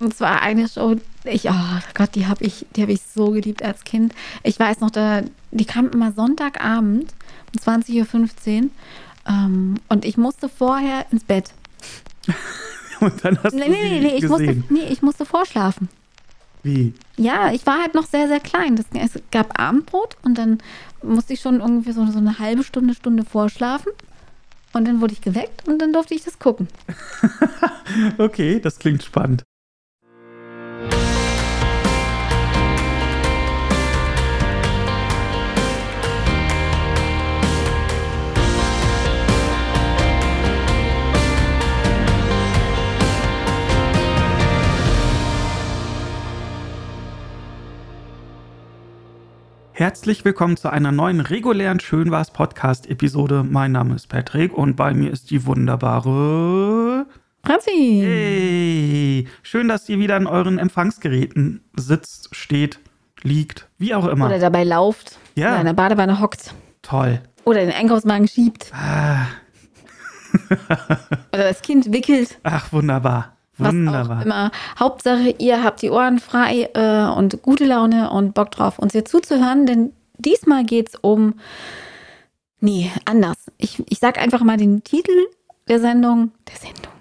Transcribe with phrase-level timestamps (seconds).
[0.00, 3.62] Und zwar eine Show, ich, oh Gott, die habe ich, die habe ich so geliebt
[3.64, 4.14] als Kind.
[4.44, 7.12] Ich weiß noch, da, die kam immer Sonntagabend
[7.52, 8.70] um 20.15 Uhr
[9.28, 11.52] ähm, und ich musste vorher ins Bett.
[13.00, 15.88] Und dann hast Nee, du nee, nee, nee, ich musste, nee, ich musste vorschlafen.
[16.64, 16.94] Wie?
[17.16, 18.74] Ja, ich war halt noch sehr, sehr klein.
[18.74, 20.58] Das, es gab Abendbrot und dann
[21.02, 23.92] musste ich schon irgendwie so, so eine halbe Stunde, Stunde vorschlafen.
[24.72, 26.68] Und dann wurde ich geweckt und dann durfte ich das gucken.
[28.18, 29.44] Okay, das klingt spannend.
[49.78, 53.44] Herzlich willkommen zu einer neuen regulären Schön war's Podcast Episode.
[53.48, 57.06] Mein Name ist Patrick und bei mir ist die wunderbare
[57.44, 58.00] Franzi!
[58.02, 62.80] Hey, schön, dass ihr wieder an euren Empfangsgeräten sitzt, steht,
[63.22, 64.26] liegt, wie auch immer.
[64.26, 65.16] Oder dabei lauft.
[65.36, 65.50] Ja.
[65.50, 66.54] Oder in der Badewanne hockt.
[66.82, 67.20] Toll.
[67.44, 68.72] Oder den Einkaufswagen schiebt.
[68.74, 69.26] Ah,
[71.32, 72.40] Oder das Kind wickelt.
[72.42, 73.37] ach, wunderbar.
[73.58, 74.50] Was auch immer.
[74.78, 79.04] Hauptsache, ihr habt die Ohren frei äh, und gute Laune und Bock drauf, uns hier
[79.04, 81.34] zuzuhören, denn diesmal geht's um.
[82.60, 83.36] Nee, anders.
[83.56, 85.26] Ich, ich sag einfach mal den Titel
[85.68, 86.32] der Sendung.
[86.48, 86.92] Der Sendung.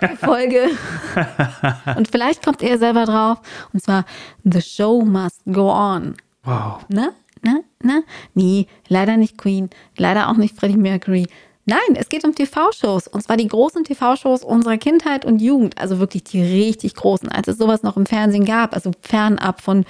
[0.00, 0.70] Der Folge.
[1.96, 3.38] und vielleicht kommt ihr selber drauf.
[3.72, 4.04] Und zwar
[4.44, 6.14] The Show Must Go On.
[6.42, 6.84] Wow.
[6.88, 7.12] Ne?
[7.42, 7.62] Ne?
[7.82, 8.02] Ne?
[8.34, 11.26] Nee, leider nicht Queen, leider auch nicht Freddie Mercury.
[11.68, 13.08] Nein, es geht um TV-Shows.
[13.08, 15.76] Und zwar die großen TV-Shows unserer Kindheit und Jugend.
[15.76, 18.72] Also wirklich die richtig großen, als es sowas noch im Fernsehen gab.
[18.72, 19.84] Also fernab von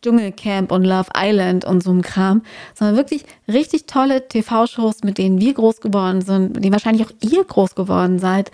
[0.00, 2.40] Dschungelcamp und Love Island und so einem Kram.
[2.72, 7.12] Sondern wirklich richtig tolle TV-Shows, mit denen wir groß geworden sind, mit denen wahrscheinlich auch
[7.20, 8.50] ihr groß geworden seid.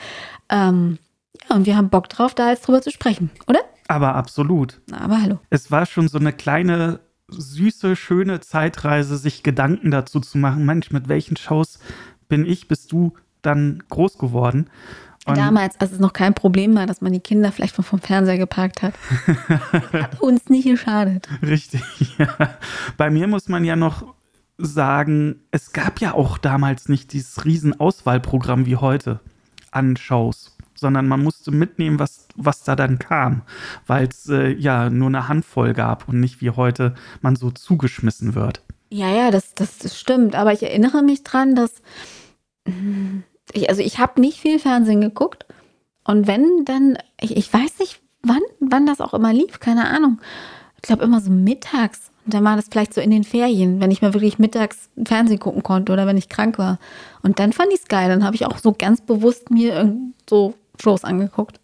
[0.48, 0.98] Ähm,
[1.48, 3.60] ja, und wir haben Bock drauf, da jetzt drüber zu sprechen, oder?
[3.86, 4.80] Aber absolut.
[4.90, 5.38] Aber hallo.
[5.50, 6.98] Es war schon so eine kleine,
[7.28, 10.66] süße, schöne Zeitreise, sich Gedanken dazu zu machen.
[10.66, 11.78] Mensch, mit welchen Shows
[12.28, 14.70] bin ich, bist du dann groß geworden?
[15.26, 17.98] Und Damals, als es noch kein Problem war, dass man die Kinder vielleicht vom, vom
[17.98, 18.94] Fernseher geparkt hat.
[19.92, 21.28] hat uns nicht geschadet.
[21.42, 21.82] Richtig,
[22.16, 22.28] ja.
[22.96, 24.14] Bei mir muss man ja noch
[24.56, 29.20] sagen, es gab ja auch damals nicht dieses riesen Auswahlprogramm wie heute
[29.72, 33.42] an Shows, sondern man musste mitnehmen, was, was da dann kam,
[33.86, 38.36] weil es äh, ja nur eine Handvoll gab und nicht wie heute man so zugeschmissen
[38.36, 38.62] wird.
[38.88, 40.34] Ja, ja, das, das, das stimmt.
[40.34, 41.82] Aber ich erinnere mich dran, dass.
[43.52, 45.46] Ich, also, ich habe nicht viel Fernsehen geguckt.
[46.04, 46.98] Und wenn, dann.
[47.20, 50.20] Ich, ich weiß nicht, wann, wann das auch immer lief, keine Ahnung.
[50.76, 52.10] Ich glaube, immer so mittags.
[52.24, 55.38] Und dann war das vielleicht so in den Ferien, wenn ich mal wirklich mittags Fernsehen
[55.38, 56.78] gucken konnte oder wenn ich krank war.
[57.22, 58.08] Und dann fand ich es geil.
[58.08, 59.94] Dann habe ich auch so ganz bewusst mir
[60.28, 61.60] so Shows angeguckt.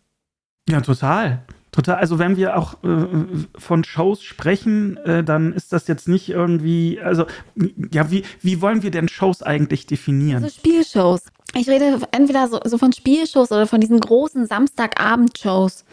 [0.69, 1.43] Ja, total.
[1.73, 1.97] Total.
[1.97, 3.07] Also wenn wir auch äh,
[3.59, 7.25] von Shows sprechen, äh, dann ist das jetzt nicht irgendwie, also
[7.93, 10.43] ja, wie, wie wollen wir denn Shows eigentlich definieren?
[10.43, 11.23] So Spielshows.
[11.55, 15.85] Ich rede entweder so, so von Spielshows oder von diesen großen Samstagabendshows,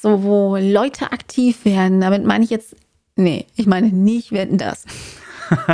[0.00, 2.00] so wo Leute aktiv werden.
[2.00, 2.76] Damit meine ich jetzt,
[3.16, 4.84] nee, ich meine nicht werden das.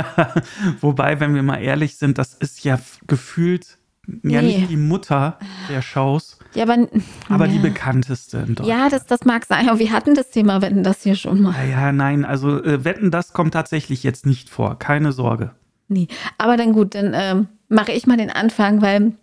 [0.81, 3.77] Wobei, wenn wir mal ehrlich sind, das ist ja gefühlt
[4.23, 4.57] ja Nee.
[4.57, 5.37] nicht die Mutter
[5.69, 6.87] der Shows, Ja, aber,
[7.29, 7.51] aber ja.
[7.51, 8.69] die bekannteste in Deutschland.
[8.69, 11.53] Ja, das, das mag sein, aber wir hatten das Thema Wetten das hier schon mal.
[11.53, 15.51] Ja, ja, nein, also äh, wetten, das kommt tatsächlich jetzt nicht vor, keine Sorge.
[15.87, 16.07] Nee,
[16.37, 19.13] aber dann gut, dann ähm, mache ich mal den Anfang, weil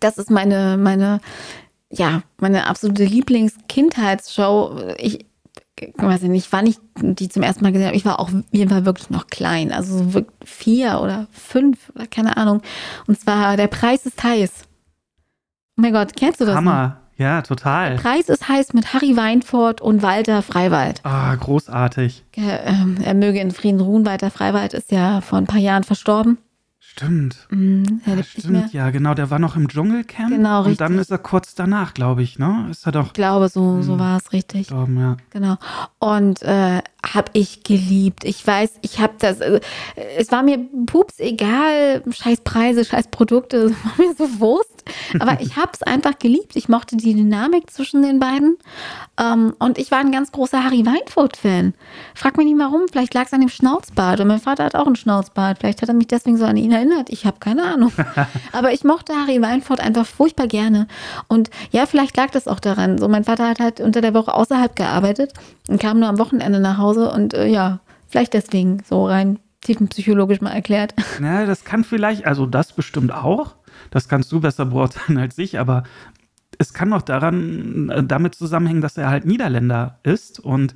[0.00, 1.20] das ist meine, meine,
[1.90, 4.94] ja, meine absolute Lieblings-Kindheitsshow.
[4.98, 5.26] Ich,
[5.78, 7.96] ich weiß nicht, wann ich die zum ersten Mal gesehen habe.
[7.96, 12.36] Ich war auch jeden Fall wirklich noch klein, also so vier oder fünf oder keine
[12.36, 12.62] Ahnung.
[13.06, 14.52] Und zwar Der Preis ist heiß.
[15.78, 16.54] Oh mein Gott, kennst du das?
[16.54, 17.96] Hammer, ja, total.
[17.96, 21.00] Preis ist heiß mit Harry Weinfurt und Walter Freiwald.
[21.04, 22.24] Ah, großartig.
[22.36, 24.04] Er, ähm, er möge in Frieden ruhen.
[24.04, 26.38] Walter Freiwald ist ja vor ein paar Jahren verstorben.
[26.78, 27.46] Stimmt.
[27.48, 28.60] Mhm, Ja, nicht mehr.
[28.60, 29.14] stimmt, ja, genau.
[29.14, 30.28] Der war noch im Dschungelcamp.
[30.28, 31.00] Genau, Und dann richtig.
[31.00, 32.66] ist er kurz danach, glaube ich, ne?
[32.70, 33.98] Ist er doch Ich glaube, so, so Mhm.
[33.98, 34.66] war es richtig.
[34.68, 35.16] gestorben, ja.
[35.30, 35.56] Genau.
[36.00, 38.24] Und äh, habe ich geliebt.
[38.24, 39.40] Ich weiß, ich habe das.
[39.40, 39.60] Äh,
[40.18, 44.81] es war mir pups egal, scheiß Preise, scheiß Produkte, es war mir so Wurst.
[45.18, 46.56] Aber ich habe es einfach geliebt.
[46.56, 48.56] Ich mochte die Dynamik zwischen den beiden.
[49.20, 51.74] Ähm, und ich war ein ganz großer Harry Weinfurt-Fan.
[52.14, 52.82] Frag mich nicht warum.
[52.90, 54.20] Vielleicht lag es an dem Schnauzbart.
[54.20, 55.58] Und mein Vater hat auch einen Schnauzbart.
[55.58, 57.10] Vielleicht hat er mich deswegen so an ihn erinnert.
[57.10, 57.92] Ich habe keine Ahnung.
[58.52, 60.86] Aber ich mochte Harry Weinfurt einfach furchtbar gerne.
[61.28, 62.98] Und ja, vielleicht lag das auch daran.
[62.98, 65.32] So, mein Vater hat halt unter der Woche außerhalb gearbeitet
[65.68, 67.10] und kam nur am Wochenende nach Hause.
[67.10, 70.94] Und äh, ja, vielleicht deswegen so rein tiefenpsychologisch mal erklärt.
[71.22, 73.54] Ja, das kann vielleicht, also das bestimmt auch.
[73.92, 75.84] Das kannst du besser beurteilen als ich, aber
[76.58, 80.74] es kann auch daran, äh, damit zusammenhängen, dass er halt Niederländer ist und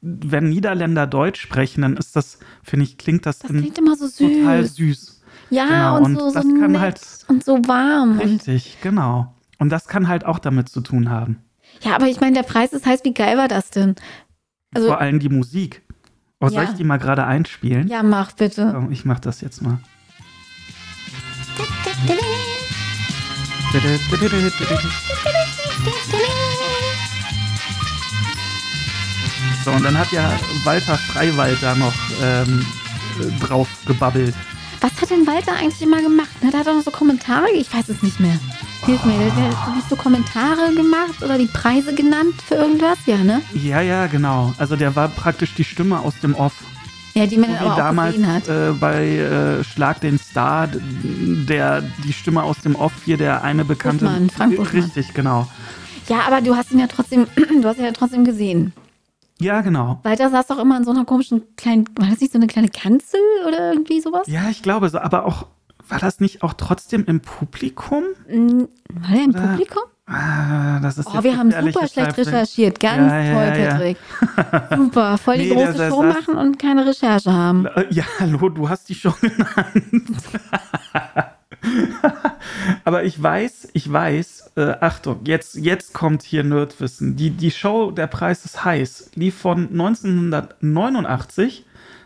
[0.00, 4.06] wenn Niederländer Deutsch sprechen, dann ist das, finde ich, klingt das, Das klingt immer so
[4.06, 4.18] süß.
[4.18, 5.22] total süß.
[5.50, 8.18] Ja, Genau, und, und so, so das kann nett halt- und so warm.
[8.18, 9.32] Richtig, genau.
[9.58, 11.38] Und das kann halt auch damit zu tun haben.
[11.82, 13.94] ja, aber ich meine, der Preis ist heiß, wie geil war das denn?
[14.74, 15.82] Also- Vor allem die Musik.
[16.40, 16.70] Oh, soll Ja.
[16.70, 17.86] ich die mal gerade einspielen?
[17.86, 18.88] Ja, mach bitte.
[18.90, 19.78] Ich mach das jetzt mal.
[29.64, 32.66] So, und dann hat ja Walter Freiwald da noch ähm,
[33.20, 34.34] äh, drauf gebabbelt.
[34.82, 36.28] Was hat denn Walter eigentlich immer gemacht?
[36.42, 38.38] Ne, hat auch noch so Kommentare, ich weiß es nicht mehr.
[38.84, 42.98] Hilf mir, der, der hat so Kommentare gemacht oder die Preise genannt für irgendwas?
[43.06, 43.40] Ja, ne?
[43.54, 44.52] Ja, ja, genau.
[44.58, 46.52] Also der war praktisch die Stimme aus dem Off.
[47.14, 48.48] Ja, die man So aber damals gesehen hat.
[48.48, 53.64] äh, bei äh, Schlag den Star, der die Stimme aus dem Off hier, der eine
[53.64, 54.06] bekannte.
[54.06, 54.82] Buchmann, Frank Buchmann.
[54.84, 55.46] Richtig, genau.
[56.08, 58.72] Ja, aber du hast ihn ja trotzdem, du hast ihn ja trotzdem gesehen.
[59.40, 60.00] Ja, genau.
[60.04, 62.68] Walter saß doch immer in so einer komischen kleinen, war das nicht so eine kleine
[62.68, 64.26] Kanzel oder irgendwie sowas?
[64.28, 65.46] Ja, ich glaube so, aber auch,
[65.88, 68.04] war das nicht auch trotzdem im Publikum?
[68.28, 69.82] War der im Oder- Publikum?
[70.12, 72.78] Ah, das ist Oh, wir haben super schlecht recherchiert.
[72.80, 73.70] Ganz Ja, ja, toll, ja, ja.
[73.70, 73.96] Patrick.
[74.76, 77.66] Super, voll die Nee, große der Show machen und keine Recherche haben.
[77.66, 80.22] Äh, Ja, hallo, du hast die schon genannt.
[82.84, 87.16] Aber ich weiß, ich weiß, äh, Achtung, jetzt, jetzt kommt hier Nerdwissen.
[87.16, 91.64] Die, die Show Der Preis ist heiß lief von 1989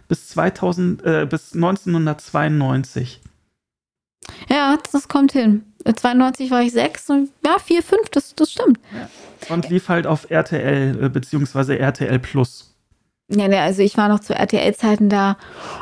[0.09, 3.21] bis, 2000, äh, bis 1992.
[4.49, 5.65] Ja, das kommt hin.
[5.95, 8.79] 92 war ich sechs und ja, vier, fünf, das, das stimmt.
[9.49, 12.75] Und lief halt auf RTL, äh, beziehungsweise RTL Plus.
[13.29, 15.37] Ja, ne, also ich war noch zu RTL-Zeiten da.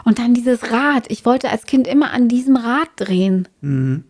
[0.04, 1.10] Und dann dieses Rad.
[1.10, 3.48] Ich wollte als Kind immer an diesem Rad drehen.
[3.60, 4.04] Mhm.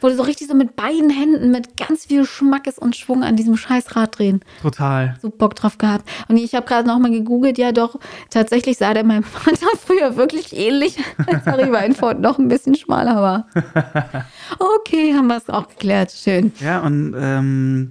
[0.00, 3.36] Wo du so richtig so mit beiden Händen mit ganz viel Schmackes und Schwung an
[3.36, 4.40] diesem scheiß Rad drehen.
[4.62, 5.16] Total.
[5.20, 6.08] So Bock drauf gehabt.
[6.28, 7.58] Und ich habe gerade noch mal gegoogelt.
[7.58, 7.98] Ja, doch,
[8.30, 13.16] tatsächlich sah der meinem Vater früher wirklich ähnlich, als Harry Weinfurt noch ein bisschen schmaler
[13.16, 13.46] war.
[14.58, 16.10] Okay, haben wir es auch geklärt.
[16.10, 16.52] Schön.
[16.60, 17.90] Ja, und ähm,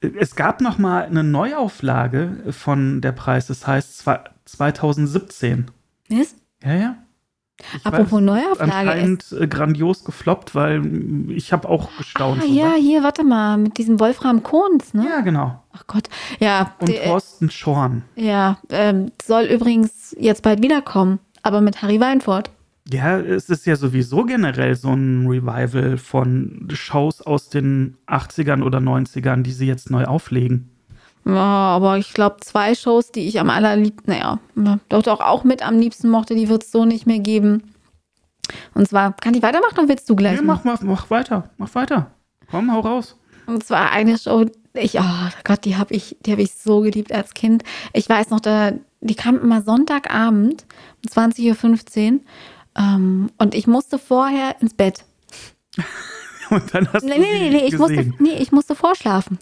[0.00, 5.70] es gab noch mal eine Neuauflage von Der Preis, das heißt zwa- 2017.
[6.08, 6.36] Ist?
[6.64, 6.96] Ja, ja.
[7.76, 8.72] Ich Apropos Neuauflage.
[8.72, 12.42] anscheinend äh, grandios gefloppt, weil ich habe auch gestaunt.
[12.42, 15.06] Ah, ja, hier, warte mal, mit diesem Wolfram Kohns, ne?
[15.08, 15.62] ja, genau.
[15.72, 16.08] Ach Gott.
[16.40, 18.02] Ja, Und der- Thorsten Schorn.
[18.16, 22.50] ja ähm, soll übrigens jetzt bald wiederkommen, aber mit Harry Weinfurt.
[22.92, 28.78] Ja, es ist ja sowieso generell so ein Revival von Shows aus den 80ern oder
[28.78, 30.68] 90ern, die sie jetzt neu auflegen.
[31.26, 35.44] Ja, aber ich glaube, zwei Shows, die ich am allerliebsten, naja, ja, doch, doch auch
[35.44, 37.74] mit am liebsten mochte, die wird es so nicht mehr geben.
[38.74, 40.36] Und zwar, kann ich weitermachen oder willst du gleich?
[40.36, 42.10] Ja, mach, mach, mach weiter, mach weiter.
[42.50, 43.16] Komm, hau raus.
[43.46, 47.12] Und zwar eine Show, ich, oh Gott, die habe ich, die habe ich so geliebt
[47.12, 47.62] als Kind.
[47.92, 50.66] Ich weiß noch, da, die kam immer Sonntagabend
[51.04, 52.20] um 20.15 Uhr.
[52.76, 55.04] Ähm, und ich musste vorher ins Bett.
[56.50, 59.38] Und dann hast Nee, du nee, nee, nee, ich musste, nee, ich musste vorschlafen.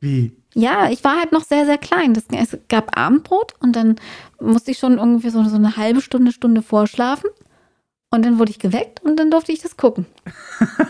[0.00, 0.32] Wie?
[0.54, 2.14] Ja, ich war halt noch sehr, sehr klein.
[2.14, 3.96] Das, es gab Abendbrot und dann
[4.40, 7.30] musste ich schon irgendwie so, so eine halbe Stunde, Stunde vorschlafen.
[8.10, 10.06] Und dann wurde ich geweckt und dann durfte ich das gucken.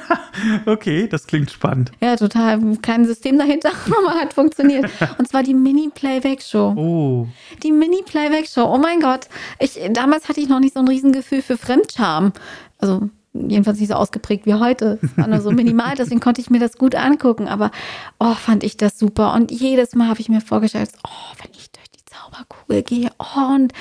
[0.66, 1.92] Okay, das klingt spannend.
[2.00, 2.58] Ja, total.
[2.78, 4.90] Kein System dahinter, aber hat funktioniert.
[5.18, 6.74] Und zwar die Mini-Playback-Show.
[6.76, 7.28] Oh,
[7.62, 8.64] Die Mini-Playback-Show.
[8.64, 9.28] Oh mein Gott.
[9.58, 12.32] Ich, damals hatte ich noch nicht so ein Riesengefühl für Fremdscham.
[12.78, 14.98] Also jedenfalls nicht so ausgeprägt wie heute.
[15.02, 17.48] Es war nur so minimal, deswegen konnte ich mir das gut angucken.
[17.48, 17.70] Aber
[18.18, 19.34] oh, fand ich das super.
[19.34, 23.54] Und jedes Mal habe ich mir vorgestellt, oh, wenn ich durch die Zauberkugel gehe, oh,
[23.54, 23.72] und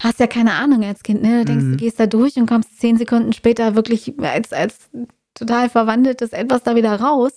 [0.00, 1.40] hast ja keine Ahnung als Kind, ne?
[1.40, 4.90] Du denkst, du gehst da durch und kommst zehn Sekunden später wirklich als, als
[5.34, 7.32] total verwandeltes etwas da wieder raus.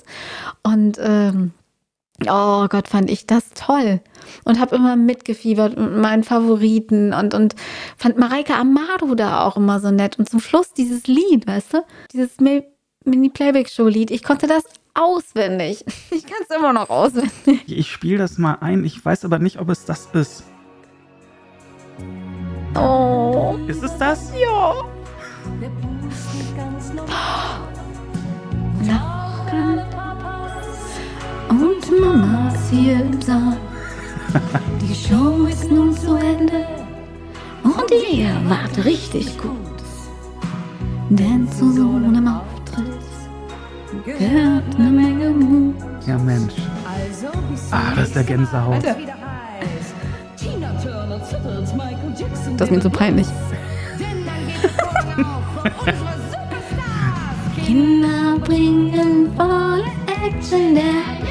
[0.64, 1.52] Und ähm,
[2.30, 4.02] Oh Gott, fand ich das toll.
[4.46, 7.56] Und habe immer mitgefiebert mit meinen Favoriten und, und
[7.98, 10.18] fand Mareike Amado da auch immer so nett.
[10.20, 11.84] Und zum Schluss dieses Lied, weißt du?
[12.14, 12.64] Dieses Mi-
[13.06, 14.12] Mini-Playback-Show-Lied.
[14.12, 15.84] Ich konnte das auswendig.
[16.12, 17.32] Ich kann es immer noch auswendig.
[17.66, 18.84] ich spiele das mal ein.
[18.84, 20.44] Ich weiß aber nicht, ob es das ist.
[22.76, 23.58] Oh.
[23.68, 24.32] Ist es das?
[24.40, 24.74] Ja.
[28.88, 29.80] Lachen.
[31.50, 32.52] Und Mama
[33.26, 33.58] Saal.
[34.82, 36.66] Die Show ist nun zu Ende.
[37.64, 39.56] Und ihr wart richtig gut.
[41.10, 42.86] Denn zu so einem Auftritt
[44.06, 45.76] gehört eine Menge Mut.
[46.08, 46.54] Ja, Mensch.
[46.86, 47.28] Also
[47.72, 48.84] Ah, das ist der Gänsehaut.
[52.58, 53.28] Das ist mir so peinlich.
[57.66, 59.86] Kinder bringen volle
[60.26, 61.31] Action, der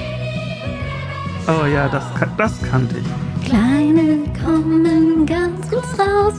[1.50, 2.04] Oh ja, das,
[2.36, 3.48] das kannte ich.
[3.48, 6.34] Kleine kommen ganz gut raus.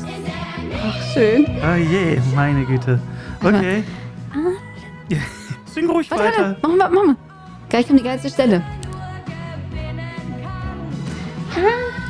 [0.83, 1.45] Ach, schön.
[1.61, 2.97] Oh je, meine Güte.
[3.43, 3.83] Okay.
[5.73, 6.41] Sing ruhig Warte, weiter.
[6.61, 7.15] warte, machen wir, machen wir.
[7.67, 8.63] Gleich kommt die geilste Stelle.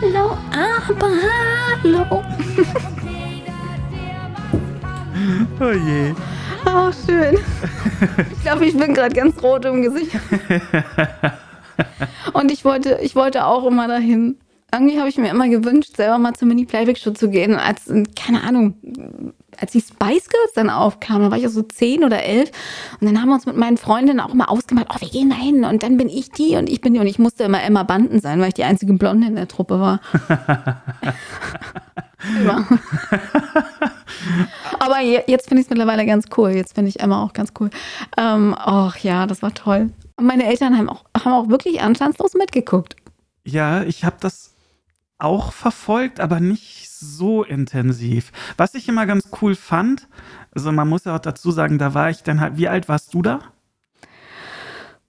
[0.02, 1.10] Hallo, aber
[1.82, 2.24] hallo.
[5.60, 6.14] Oh je.
[6.66, 7.38] Oh, schön.
[8.32, 10.12] Ich glaube, ich bin gerade ganz rot im Gesicht.
[12.34, 14.38] Und ich wollte, ich wollte auch immer dahin.
[14.74, 17.56] Irgendwie habe ich mir immer gewünscht, selber mal zur Mini-Playback-Show zu gehen.
[17.56, 18.76] Als, keine Ahnung,
[19.60, 22.52] als die Spice Girls dann aufkamen, da war ich ja so zehn oder elf.
[23.02, 25.36] Und dann haben wir uns mit meinen Freundinnen auch immer ausgemacht, oh, wir gehen da
[25.36, 25.66] hin.
[25.66, 27.02] Und dann bin ich die und ich bin die.
[27.02, 29.82] Und ich musste immer Emma Banden sein, weil ich die einzige Blonde in der Truppe
[29.82, 30.00] war.
[32.40, 32.66] immer.
[34.80, 36.52] Aber je- jetzt finde ich es mittlerweile ganz cool.
[36.52, 37.70] Jetzt finde ich Emma auch ganz cool.
[38.18, 39.90] Ähm, ach ja, das war toll.
[40.22, 42.96] Und meine Eltern haben auch, haben auch wirklich anstandslos mitgeguckt.
[43.44, 44.54] Ja, ich habe das
[45.18, 48.32] auch verfolgt, aber nicht so intensiv.
[48.56, 50.08] Was ich immer ganz cool fand,
[50.54, 53.16] also man muss ja auch dazu sagen, da war ich dann halt, wie alt warst
[53.16, 53.40] du da?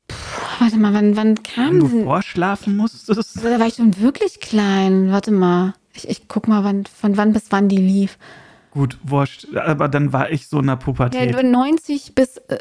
[0.08, 0.16] Puh,
[0.60, 2.04] warte mal, wann, wann kam Wenn du denn?
[2.04, 3.36] vorschlafen musstest?
[3.36, 5.12] Also, da war ich schon wirklich klein.
[5.12, 5.74] Warte mal.
[5.92, 8.16] Ich, ich guck mal, wann, von wann bis wann die lief.
[8.70, 11.42] Gut, wurscht, aber dann war ich so in der Ja, Pubertät.
[11.42, 12.56] 90 bis, äh,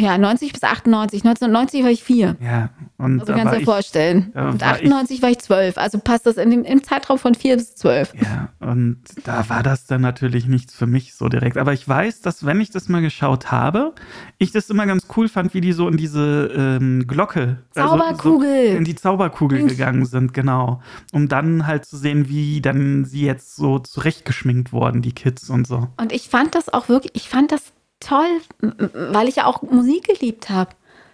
[0.00, 1.24] ja, 90 bis 98.
[1.24, 2.36] 1990 war ich vier.
[2.40, 4.32] Ja, und Also kannst du dir ich, vorstellen.
[4.34, 5.78] Und war 98 war ich zwölf.
[5.78, 8.12] Also passt das in dem, im Zeitraum von vier bis zwölf.
[8.20, 11.56] Ja, und da war das dann natürlich nichts für mich so direkt.
[11.56, 13.94] Aber ich weiß, dass wenn ich das mal geschaut habe,
[14.38, 18.70] ich das immer ganz cool fand, wie die so in diese ähm, Glocke, also Zauberkugel.
[18.70, 20.80] so in die Zauberkugel gegangen sind, genau.
[21.12, 25.66] Um dann halt zu sehen, wie dann sie jetzt so zurechtgeschminkt wurden, die Kids und
[25.66, 25.88] so.
[25.96, 30.04] Und ich fand das auch wirklich, ich fand das toll, weil ich ja auch Musik
[30.04, 30.70] geliebt habe.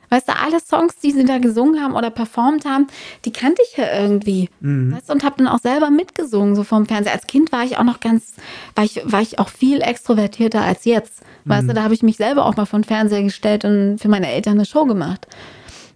[0.08, 2.86] Weißt du, alle Songs, die sie da gesungen haben oder performt haben,
[3.24, 4.48] die kannte ich ja irgendwie.
[4.60, 4.94] Mhm.
[4.94, 7.12] Weißt du, und habe dann auch selber mitgesungen, so vom Fernseher.
[7.12, 8.34] Als Kind war ich auch noch ganz,
[8.76, 11.22] war ich, war ich auch viel extrovertierter als jetzt.
[11.44, 11.68] Weißt Mhm.
[11.68, 14.54] du, da habe ich mich selber auch mal den Fernseher gestellt und für meine Eltern
[14.54, 15.26] eine Show gemacht.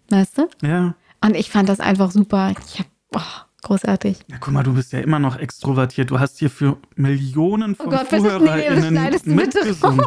[0.09, 0.49] Weißt du?
[0.62, 0.94] Ja.
[1.25, 2.52] Und ich fand das einfach super.
[2.66, 4.18] Ich hab, oh, großartig.
[4.28, 6.10] Ja, guck mal, du bist ja immer noch extrovertiert.
[6.10, 10.04] Du hast hier für Millionen von Oh Gott, das ZuhörerInnen bitte mitgesungen.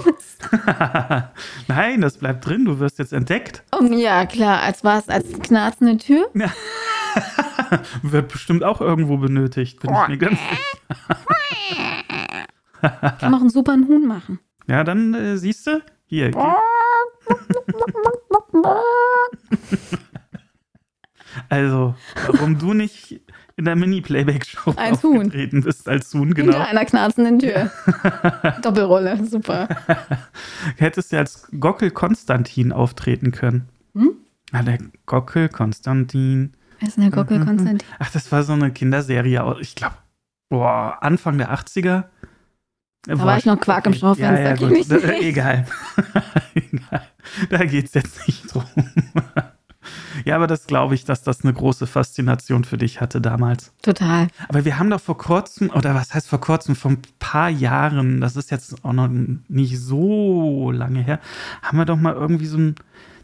[1.68, 2.66] Nein, das bleibt drin.
[2.66, 3.64] Du wirst jetzt entdeckt.
[3.72, 6.30] Oh, ja, klar, als war es als knarzende Tür.
[8.02, 11.94] Wird bestimmt auch irgendwo benötigt, bin ich mir ganz sicher.
[12.82, 14.40] Ich kann auch einen super Huhn machen.
[14.68, 16.32] Ja, dann äh, siehst du, hier.
[21.50, 21.96] Also,
[22.28, 23.22] warum du nicht
[23.56, 25.30] in der Mini-Playback-Show Als Huhn.
[25.30, 26.58] bist als Huhn, Hinter genau.
[26.60, 27.72] einer knarzenden Tür.
[28.62, 29.68] Doppelrolle, super.
[30.78, 33.70] Hättest du als Gockel Konstantin auftreten können.
[33.94, 34.12] Hm?
[34.52, 36.54] Ah, der Gockel Konstantin.
[36.80, 37.46] Wer ist denn der Gockel Mhm.
[37.46, 37.88] Konstantin?
[38.00, 39.96] Ach, das war so eine Kinderserie, aus- ich glaube,
[40.50, 42.06] boah, Anfang der 80er.
[43.06, 45.66] Da war ich noch Quark im Schaufenster, Ja, ja, egal.
[46.56, 47.02] egal.
[47.50, 48.64] Da geht es jetzt nicht drum.
[50.26, 53.74] Ja, aber das glaube ich, dass das eine große Faszination für dich hatte damals.
[53.82, 54.28] Total.
[54.48, 58.22] Aber wir haben doch vor kurzem, oder was heißt vor kurzem, vor ein paar Jahren,
[58.22, 59.10] das ist jetzt auch noch
[59.48, 61.20] nicht so lange her,
[61.62, 62.76] haben wir doch mal irgendwie so ein,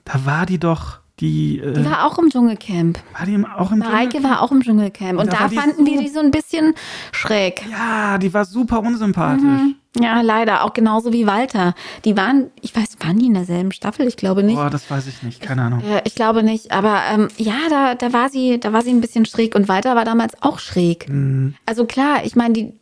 [0.05, 2.99] da war die doch, die, äh, Die war auch im Dschungelcamp.
[3.17, 4.29] war die im- auch im Mareike Dschungel?
[4.29, 5.13] war auch im Dschungelcamp.
[5.13, 6.73] Und, Und da da, war die fanden wir so- die so ein bisschen
[7.11, 7.61] schräg.
[7.69, 9.43] Ja, die war super unsympathisch.
[9.43, 9.75] Mhm.
[9.99, 10.63] Ja, leider.
[10.63, 11.73] Auch genauso wie Walter.
[12.05, 14.07] Die waren, ich weiß, waren die in derselben Staffel?
[14.07, 14.55] Ich glaube nicht.
[14.55, 15.81] Boah, das weiß ich nicht, keine Ahnung.
[15.81, 16.71] Äh, ich glaube nicht.
[16.71, 19.95] Aber ähm, ja, da, da war sie, da war sie ein bisschen schräg und Walter
[19.95, 21.09] war damals auch schräg.
[21.09, 21.55] Mhm.
[21.65, 22.73] Also klar, ich meine, die,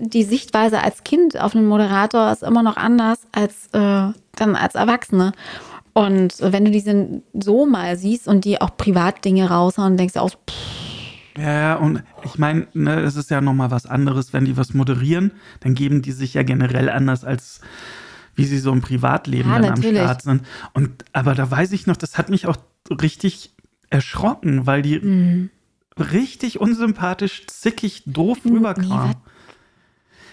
[0.00, 4.74] die Sichtweise als Kind auf einen Moderator ist immer noch anders als äh, dann als
[4.74, 5.32] Erwachsene.
[5.96, 10.28] Und wenn du diese so mal siehst und die auch Privatdinge raushauen, denkst du auch,
[10.30, 14.74] pff, Ja, und ich meine, ne, es ist ja nochmal was anderes, wenn die was
[14.74, 17.62] moderieren, dann geben die sich ja generell anders als
[18.34, 19.98] wie sie so im Privatleben Ja, dann natürlich.
[19.98, 20.42] am Start sind.
[20.74, 22.58] Und aber da weiß ich noch, das hat mich auch
[22.90, 23.54] richtig
[23.88, 25.48] erschrocken, weil die hm,
[25.98, 29.14] richtig unsympathisch, zickig, doof rüberkam.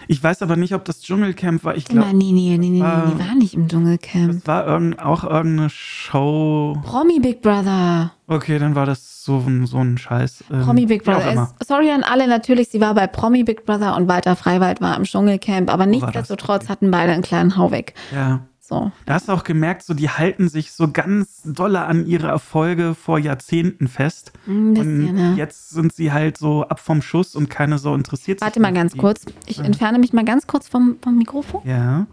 [0.07, 1.75] Ich weiß aber nicht, ob das Dschungelcamp war.
[1.75, 4.33] Ich glaube, nee, nee, nee, nee, nee, war- die war nicht im Dschungelcamp.
[4.33, 6.77] das war irgend, auch irgendeine Show.
[6.83, 8.11] Promi Big Brother.
[8.27, 10.43] Okay, dann war das so, ein- so ein Scheiß.
[10.51, 11.49] ähm, Promi Big Brother.
[11.59, 14.95] Es- Sorry an alle, natürlich, sie war bei Promi Big Brother und Walter Freiwald war
[14.97, 16.71] im Dschungelcamp, aber nichtsdestotrotz Okay.
[16.71, 17.93] hatten beide einen kleinen Hau weg.
[18.13, 18.41] Ja.
[18.65, 18.93] So.
[19.05, 22.95] Da hast du auch gemerkt, so die halten sich so ganz dolle an ihre Erfolge
[22.95, 24.31] vor Jahrzehnten fest.
[24.47, 25.33] Und bisschen, ja.
[25.33, 28.39] jetzt sind sie halt so ab vom Schuss und keine so interessiert.
[28.39, 28.99] sich Warte mal ganz die.
[28.99, 29.25] kurz.
[29.47, 31.59] Ich entferne mich mal ganz kurz vom, vom Mikrofon.
[31.65, 32.07] Ja.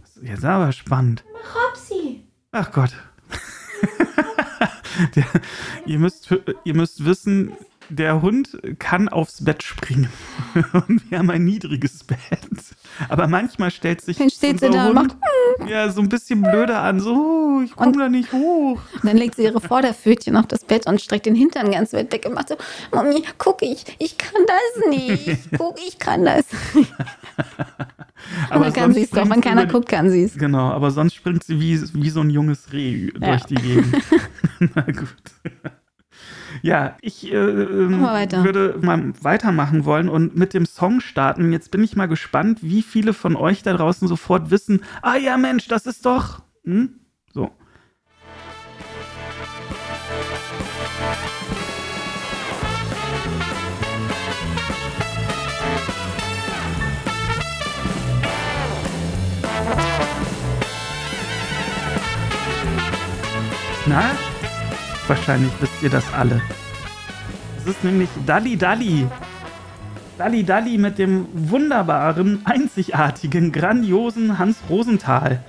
[0.00, 1.24] Das ist Jetzt aber spannend.
[1.56, 2.22] Robsi.
[2.52, 2.92] Ach Gott.
[5.16, 5.24] Der,
[5.86, 6.32] ihr, müsst,
[6.64, 7.52] ihr müsst wissen,
[7.88, 10.08] der Hund kann aufs Bett springen.
[10.72, 12.18] Und wir haben ein niedriges Bett.
[13.08, 15.16] Aber manchmal stellt sich Dann steht sie da und Hund
[15.68, 17.00] ja, so ein bisschen blöder an.
[17.00, 18.80] So, ich komme da nicht hoch.
[18.94, 22.12] Und dann legt sie ihre Vorderpfötchen auf das Bett und streckt den Hintern ganz weit
[22.12, 22.56] weg und macht so,
[22.92, 25.38] Mami, guck ich, ich kann das nicht.
[25.58, 26.44] Guck, ich kann das.
[28.50, 30.34] Aber man kann sie es doch, wenn keiner guckt, kann sie es.
[30.34, 33.30] Genau, aber sonst springt sie wie, wie so ein junges Reh Ja.
[33.30, 33.96] durch die Gegend.
[34.74, 35.72] Na gut.
[36.62, 38.44] Ja, ich äh, ähm, weiter.
[38.44, 41.52] würde mal weitermachen wollen und mit dem Song starten.
[41.52, 45.36] Jetzt bin ich mal gespannt, wie viele von euch da draußen sofort wissen, ah ja
[45.36, 46.42] Mensch, das ist doch.
[46.64, 47.00] Hm?
[47.32, 47.50] So.
[63.86, 64.29] Na?
[65.10, 66.40] Wahrscheinlich wisst ihr das alle.
[67.58, 69.08] Es ist nämlich Dalli Dalli.
[70.16, 75.42] Dalli Dalli mit dem wunderbaren, einzigartigen, grandiosen Hans Rosenthal.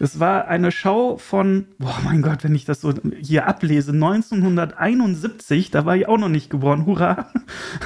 [0.00, 5.70] Es war eine Show von, boah mein Gott, wenn ich das so hier ablese, 1971,
[5.70, 7.28] da war ich auch noch nicht geboren, hurra,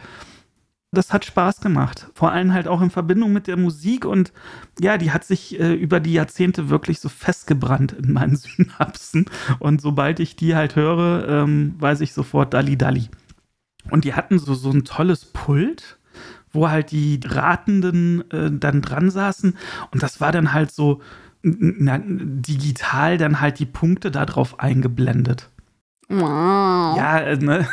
[0.95, 2.07] das hat Spaß gemacht.
[2.13, 4.31] Vor allem halt auch in Verbindung mit der Musik und
[4.79, 9.25] ja, die hat sich äh, über die Jahrzehnte wirklich so festgebrannt in meinen Synapsen.
[9.59, 13.09] Und sobald ich die halt höre, ähm, weiß ich sofort Dalli Dalli.
[13.91, 15.99] Und die hatten so, so ein tolles Pult,
[16.51, 19.55] wo halt die Ratenden äh, dann dran saßen.
[19.91, 21.01] Und das war dann halt so
[21.45, 25.49] na, digital dann halt die Punkte da drauf eingeblendet.
[26.09, 26.97] Wow.
[26.97, 27.67] Ja, äh, ne?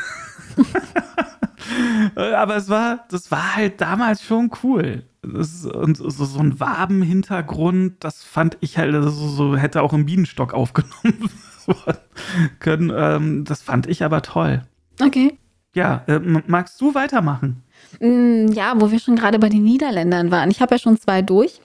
[2.17, 5.05] Aber es war, das war halt damals schon cool.
[5.23, 10.05] Das, und so, so ein Wabenhintergrund, das fand ich halt so, so hätte auch im
[10.05, 11.31] Bienenstock aufgenommen
[12.59, 12.93] können.
[12.95, 14.63] Ähm, das fand ich aber toll.
[15.01, 15.39] Okay.
[15.75, 17.63] Ja, äh, magst du weitermachen?
[18.01, 20.51] Mm, Ja, wo wir schon gerade bei den Niederländern waren.
[20.51, 21.61] Ich habe ja schon zwei durch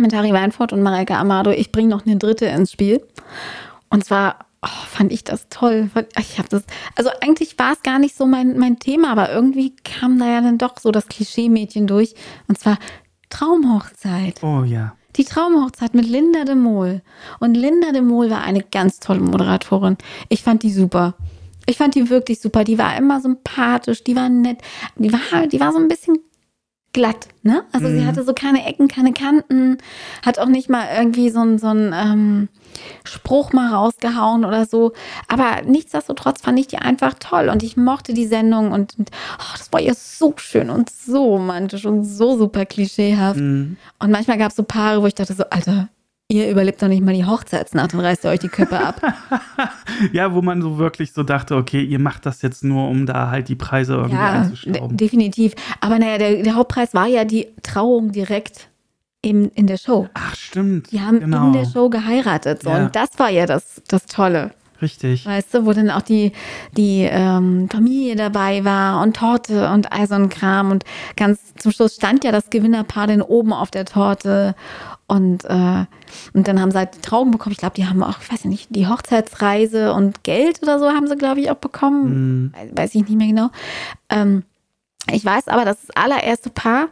[0.00, 1.50] mit Harry Weinfurt und Mareike Amado.
[1.50, 3.02] Ich bringe noch eine dritte ins Spiel.
[3.90, 5.90] Und zwar oh, fand ich das toll.
[6.18, 6.64] Ich habe das,
[6.96, 10.40] also eigentlich war es gar nicht so mein, mein Thema, aber irgendwie kam da ja
[10.40, 12.14] dann doch so das Klischee-Mädchen durch.
[12.48, 12.78] Und zwar
[13.30, 14.42] Traumhochzeit.
[14.42, 14.94] Oh ja.
[15.16, 17.02] Die Traumhochzeit mit Linda de Mol.
[17.38, 19.96] Und Linda de Mol war eine ganz tolle Moderatorin.
[20.28, 21.14] Ich fand die super.
[21.66, 22.64] Ich fand die wirklich super.
[22.64, 24.58] Die war immer sympathisch, die war nett.
[24.96, 26.18] Die war, die war so ein bisschen
[26.94, 27.64] glatt, ne?
[27.72, 28.06] Also sie Mhm.
[28.06, 29.76] hatte so keine Ecken, keine Kanten,
[30.24, 32.48] hat auch nicht mal irgendwie so ein, so ein ähm,
[33.04, 34.92] Spruch mal rausgehauen oder so.
[35.28, 39.52] Aber nichtsdestotrotz fand ich die einfach toll und ich mochte die Sendung und, und oh,
[39.58, 43.38] das war ja so schön und so romantisch und so super klischeehaft.
[43.38, 43.76] Mhm.
[43.98, 45.88] Und manchmal gab es so Paare, wo ich dachte so, Alter,
[46.34, 49.00] ihr überlebt doch nicht mal die Hochzeitsnacht und reißt ihr euch die Köpfe ab.
[50.12, 53.30] Ja, wo man so wirklich so dachte, okay, ihr macht das jetzt nur, um da
[53.30, 54.96] halt die Preise irgendwie ja, einzuschrauben.
[54.96, 55.54] definitiv.
[55.80, 58.68] Aber naja, der, der Hauptpreis war ja die Trauung direkt
[59.22, 60.08] im, in der Show.
[60.14, 60.90] Ach, stimmt.
[60.90, 61.46] Die haben genau.
[61.46, 62.62] in der Show geheiratet.
[62.62, 62.70] So.
[62.70, 62.84] Ja.
[62.84, 64.50] Und das war ja das, das Tolle.
[64.82, 65.24] Richtig.
[65.24, 66.32] Weißt du, wo dann auch die,
[66.76, 70.70] die ähm, Familie dabei war und Torte und all so ein Kram.
[70.70, 70.84] Und
[71.16, 74.54] ganz zum Schluss stand ja das Gewinnerpaar dann oben auf der Torte.
[75.06, 75.84] Und, äh,
[76.32, 77.52] und dann haben sie halt die Trauben bekommen.
[77.52, 81.06] Ich glaube, die haben auch, ich weiß nicht, die Hochzeitsreise und Geld oder so haben
[81.06, 82.54] sie, glaube ich, auch bekommen.
[82.54, 83.50] Weiß, weiß ich nicht mehr genau.
[84.08, 84.44] Ähm,
[85.12, 86.88] ich weiß aber, dass das allererste Paar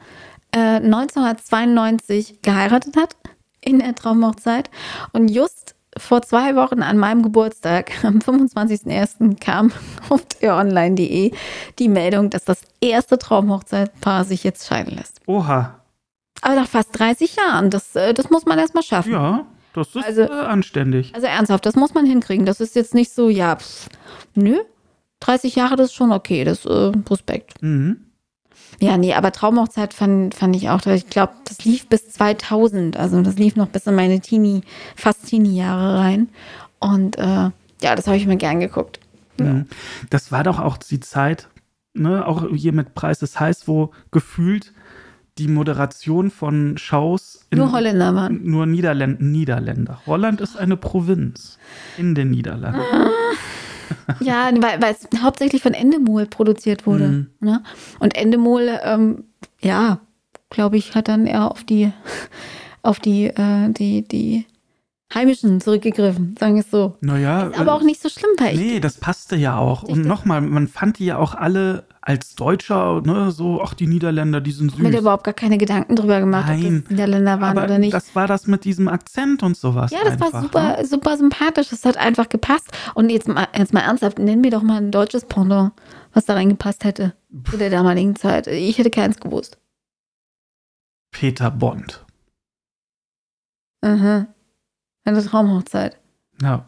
[0.53, 3.16] äh, 1992 geheiratet hat
[3.61, 4.70] in der Traumhochzeit.
[5.12, 9.40] Und just vor zwei Wochen an meinem Geburtstag, am 25.01.
[9.40, 9.72] kam
[10.09, 11.33] auf online.de
[11.79, 15.20] die Meldung, dass das erste Traumhochzeitpaar sich jetzt scheiden lässt.
[15.27, 15.82] Oha.
[16.42, 19.12] Aber nach fast 30 Jahren, das, äh, das muss man erstmal schaffen.
[19.12, 21.14] Ja, das ist Also- äh, anständig.
[21.14, 22.44] Also ernsthaft, das muss man hinkriegen.
[22.44, 23.88] Das ist jetzt nicht so, ja, pff,
[24.35, 24.59] nö.
[25.20, 27.62] 30 Jahre, das ist schon okay, das äh, Respekt.
[27.62, 27.98] Mhm.
[28.81, 32.96] Ja, nee, aber Traumhochzeit fand, fand ich auch, ich glaube, das lief bis 2000.
[32.96, 34.62] Also das lief noch bis in meine Teenie,
[34.96, 36.28] fast Teenie-Jahre rein.
[36.81, 37.22] Und äh,
[37.83, 38.98] ja, das habe ich mir gern geguckt.
[39.38, 39.66] Mhm.
[40.11, 41.48] Das war doch auch die Zeit,
[41.94, 44.72] ne, auch hier mit Preis ist heiß, wo gefühlt
[45.38, 48.40] die Moderation von Shows in Nur Holländer waren.
[48.45, 50.01] nur Niederländ Niederländer.
[50.07, 51.59] Holland ist eine Provinz
[51.97, 52.81] in den Niederlanden.
[54.21, 57.09] Ja, weil, weil es hauptsächlich von Endemol produziert wurde.
[57.09, 57.27] Mhm.
[57.40, 57.62] Ne?
[57.99, 59.25] Und Endemol, ähm,
[59.61, 60.01] ja,
[60.51, 61.92] glaube ich, hat dann eher auf die,
[62.83, 64.47] auf die, äh, die, die
[65.14, 66.97] Heimischen zurückgegriffen, sagen wir es so.
[67.01, 69.83] Naja, Ist aber auch nicht so schlimm, weil ich Nee, das passte ja auch.
[69.83, 74.41] Und nochmal, man fand die ja auch alle als Deutscher, ne, so, ach, die Niederländer,
[74.41, 75.01] die sind mir da süß.
[75.03, 76.81] überhaupt gar keine Gedanken drüber gemacht, ob Nein.
[76.83, 77.95] das Niederländer waren oder nicht.
[77.95, 79.93] das war das mit diesem Akzent und sowas.
[79.93, 80.87] ja, das einfach, war super, Ne?
[80.87, 81.69] super sympathisch.
[81.71, 82.71] Das hat einfach gepasst.
[82.95, 85.73] Und jetzt mal, jetzt mal ernsthaft, nenn mir doch mal ein deutsches Pendant,
[86.12, 87.15] was da reingepasst hätte
[87.51, 88.49] zu der damaligen Zeit.
[88.49, 89.59] Ich hätte keins gewusst.
[91.12, 92.05] Peter Bond.
[93.83, 94.27] Aha.
[95.05, 95.99] Eine Traumhochzeit.
[96.41, 96.65] Ja.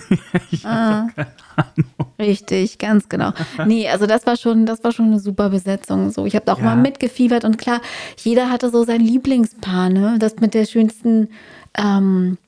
[0.50, 1.08] ich Ah.
[1.14, 2.12] keine Ahnung.
[2.18, 3.32] Richtig, ganz genau.
[3.66, 6.10] Nee, also das war schon, das war schon eine super Besetzung.
[6.10, 6.64] So, ich habe da auch Ja.
[6.64, 7.80] mal mitgefiebert und klar,
[8.18, 10.16] jeder hatte so sein Lieblingspaar, ne?
[10.18, 11.28] Das mit der schönsten,
[11.76, 12.38] ähm,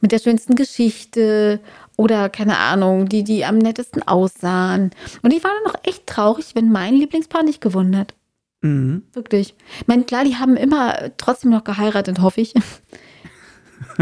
[0.00, 1.60] mit der schönsten Geschichte
[1.96, 4.90] oder keine Ahnung, die, die am nettesten aussahen.
[5.22, 8.14] Und ich war dann auch echt traurig, wenn mein Lieblingspaar nicht gewonnen hat.
[8.62, 9.02] Mhm.
[9.12, 9.54] Wirklich.
[9.80, 12.52] Ich meine, klar, die haben immer trotzdem noch geheiratet, hoffe ich.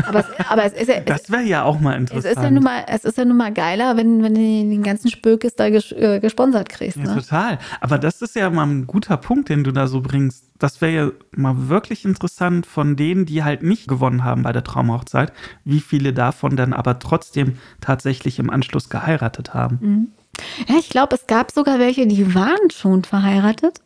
[0.07, 2.37] Aber es, aber es ist ja, es, Das wäre ja auch mal es interessant.
[2.37, 5.11] ist ja nun mal, es ist ja nun mal geiler, wenn, wenn du den ganzen
[5.11, 6.97] Spökes da ges, äh, gesponsert kriegst.
[6.97, 7.15] Ja, Ne?
[7.15, 7.59] total.
[7.81, 10.45] Aber das ist ja mal ein guter Punkt, den du da so bringst.
[10.59, 14.65] Das wäre ja mal wirklich interessant von denen, die halt nicht gewonnen haben bei der
[14.65, 15.33] Traumhochzeit,
[15.65, 20.13] wie viele davon dann aber trotzdem tatsächlich im Anschluss geheiratet haben.
[20.69, 23.81] Ja, ich glaube, es gab sogar welche, die waren schon verheiratet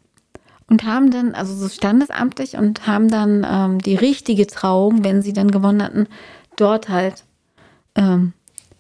[0.68, 5.33] und haben dann, also so standesamtlich und haben dann ähm, die richtige Trauung, wenn sie
[5.33, 6.09] dann gewonnen hatten,
[6.57, 7.24] dort halt
[7.94, 8.33] ähm,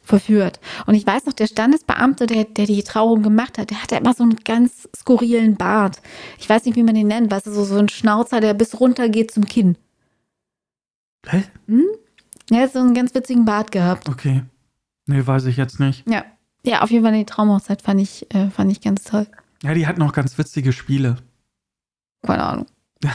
[0.02, 0.60] verführt.
[0.86, 4.14] Und ich weiß noch, der Standesbeamte, der, der die Trauung gemacht hat, der hatte immer
[4.14, 6.00] so einen ganz skurrilen Bart.
[6.38, 8.80] Ich weiß nicht, wie man den nennt, weißt du, so, so ein Schnauzer, der bis
[8.80, 9.76] runter geht zum Kinn.
[11.26, 11.42] Hä?
[12.50, 14.08] Er hat so einen ganz witzigen Bart gehabt.
[14.08, 14.42] Okay.
[15.06, 16.08] Nee, weiß ich jetzt nicht.
[16.08, 16.24] Ja.
[16.64, 19.28] Ja, auf jeden Fall die Traumhochzeit fand ich, äh, fand ich ganz toll.
[19.62, 21.16] Ja, die hatten auch ganz witzige Spiele.
[22.26, 22.66] Keine Ahnung.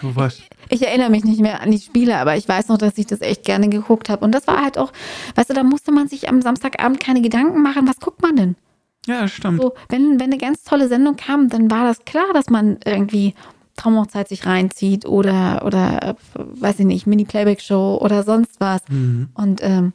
[0.00, 0.42] Du weißt.
[0.68, 3.20] Ich erinnere mich nicht mehr an die Spiele, aber ich weiß noch, dass ich das
[3.20, 4.24] echt gerne geguckt habe.
[4.24, 4.92] Und das war halt auch,
[5.34, 8.56] weißt du, da musste man sich am Samstagabend keine Gedanken machen, was guckt man denn?
[9.06, 9.60] Ja, stimmt.
[9.60, 13.34] So, wenn, wenn eine ganz tolle Sendung kam, dann war das klar, dass man irgendwie
[13.76, 18.82] Traumhochzeit sich reinzieht oder, oder äh, weiß ich nicht, Mini-Playback-Show oder sonst was.
[18.88, 19.30] Mhm.
[19.34, 19.92] Und ähm,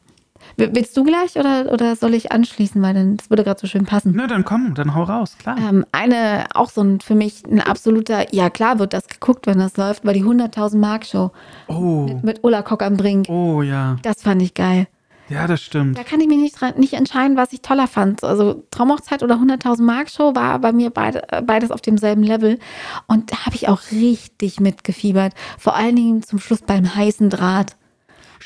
[0.56, 3.84] willst du gleich oder, oder soll ich anschließen, weil dann, das würde gerade so schön
[3.86, 4.12] passen.
[4.14, 5.56] Na, dann komm, dann hau raus, klar.
[5.58, 9.58] Ähm, eine, auch so ein, für mich ein absoluter, ja klar wird das geguckt, wenn
[9.58, 11.30] das läuft, war die 100.000 Mark Show
[11.68, 13.26] Oh, mit, mit Ulla Kock am Brink.
[13.28, 13.96] oh ja.
[14.02, 14.86] Das fand ich geil.
[15.30, 15.96] Ja, das stimmt.
[15.96, 18.22] Da kann ich mich nicht, dran, nicht entscheiden, was ich toller fand.
[18.22, 22.58] Also Traumhochzeit oder 100.000 Mark Show war bei mir beide, beides auf demselben Level.
[23.06, 25.32] Und da habe ich auch richtig mitgefiebert.
[25.58, 27.74] Vor allen Dingen zum Schluss beim heißen Draht.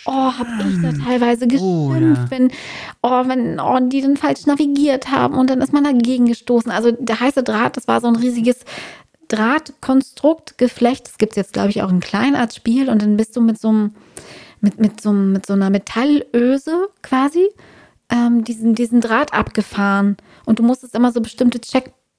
[0.05, 2.51] Oh, habe ich da teilweise geschimpft, Oh, wenn,
[3.03, 6.71] oh, wenn oh, die dann falsch navigiert haben und dann ist man dagegen gestoßen.
[6.71, 8.61] Also der heiße Draht, das war so ein riesiges
[9.29, 11.07] Drahtkonstrukt, Geflecht.
[11.07, 12.89] Das gibt es jetzt, glaube ich, auch in klein als Spiel.
[12.89, 13.95] Und dann bist du mit so einem,
[14.61, 17.49] mit, mit so, einem- mit so einer Metallöse quasi
[18.11, 20.17] ähm, diesen, diesen Draht abgefahren.
[20.47, 21.61] Und du musstest immer so bestimmte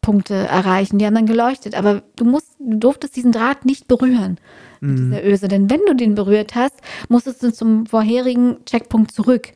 [0.10, 0.98] Checkpunkte erreichen.
[0.98, 1.76] Die haben dann geleuchtet.
[1.76, 4.40] Aber du musst, du durftest diesen Draht nicht berühren
[4.82, 5.48] mit dieser Öse.
[5.48, 6.76] Denn wenn du den berührt hast,
[7.10, 9.50] musstest du zum vorherigen Checkpunkt zurück.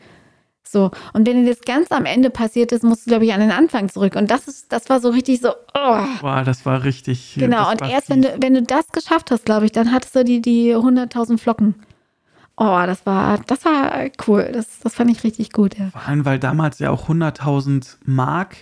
[0.63, 0.91] So.
[1.13, 3.51] Und wenn dir das ganz am Ende passiert ist, musst du, glaube ich, an den
[3.51, 4.15] Anfang zurück.
[4.15, 5.99] Und das ist, das war so richtig so, oh.
[6.21, 7.35] Boah, das war richtig.
[7.37, 10.23] Genau, und erst wenn du, wenn du das geschafft hast, glaube ich, dann hattest du
[10.23, 11.75] die, die 100.000 Flocken.
[12.55, 14.49] Oh, das war, das war cool.
[14.53, 15.89] Das, das fand ich richtig gut, ja.
[15.91, 18.57] Vor allem, weil damals ja auch 100.000 Mark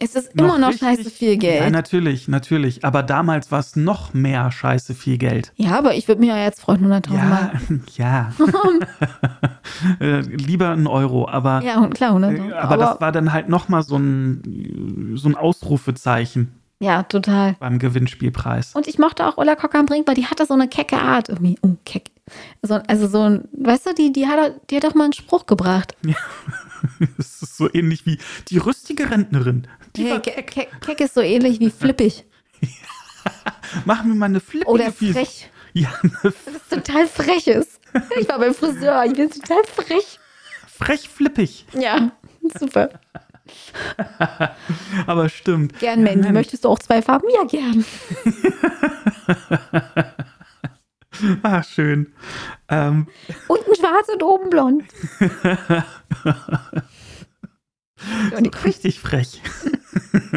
[0.00, 1.72] Es ist immer noch richtig- scheiße viel Ja, Geld.
[1.72, 2.84] natürlich, natürlich.
[2.84, 5.52] Aber damals war es noch mehr scheiße viel Geld.
[5.56, 7.52] Ja, aber ich würde mich ja jetzt freuen, 100.000 Ja, Mal.
[7.96, 8.32] ja.
[10.00, 12.50] Äh, Lieber ein Euro, aber, Ja, und klar, 100.000.
[12.50, 17.54] äh, aber, das war dann halt nochmal so ein, so ein Ausrufezeichen ja, total.
[17.60, 18.74] beim Gewinnspielpreis.
[18.74, 21.58] Und ich mochte auch Ulla Kock-am-Brink, weil die hatte so eine kecke Art irgendwie.
[21.62, 22.10] Oh, keck.
[22.62, 25.46] So, also so ein, weißt du, die, die, hat, die hat doch mal einen Spruch
[25.46, 25.94] gebracht.
[27.16, 28.18] Das ist so ähnlich wie
[28.50, 29.66] die rüstige Rentnerin.
[29.98, 32.24] Die Hey, keck, keck ist so ähnlich wie flippig.
[33.84, 35.50] machen wir mal eine flippige Oder frech.
[35.72, 37.80] Ja, eine Das ist total frech ist.
[38.20, 40.18] Ich war beim Friseur, ich bin total frech.
[40.68, 41.66] frech flippig.
[41.72, 42.12] Ja,
[42.58, 42.90] super.
[45.06, 45.78] Aber stimmt.
[45.80, 46.20] Gern, Mandy.
[46.20, 46.32] Mensch.
[46.32, 47.26] Möchtest du auch zwei Farben?
[47.34, 47.84] Ja, gern.
[51.42, 52.12] Ah, schön.
[52.68, 53.08] Ähm,
[53.48, 54.84] Unten schwarz und oben blond.
[58.40, 59.40] Die- richtig frech.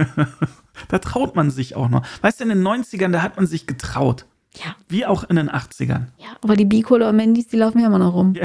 [0.89, 2.05] da traut man sich auch noch.
[2.21, 4.25] Weißt du, in den 90ern, da hat man sich getraut.
[4.55, 6.07] Ja, Wie auch in den 80ern.
[6.17, 8.33] ja, aber die Bicolor Mandys, die laufen ja immer noch rum.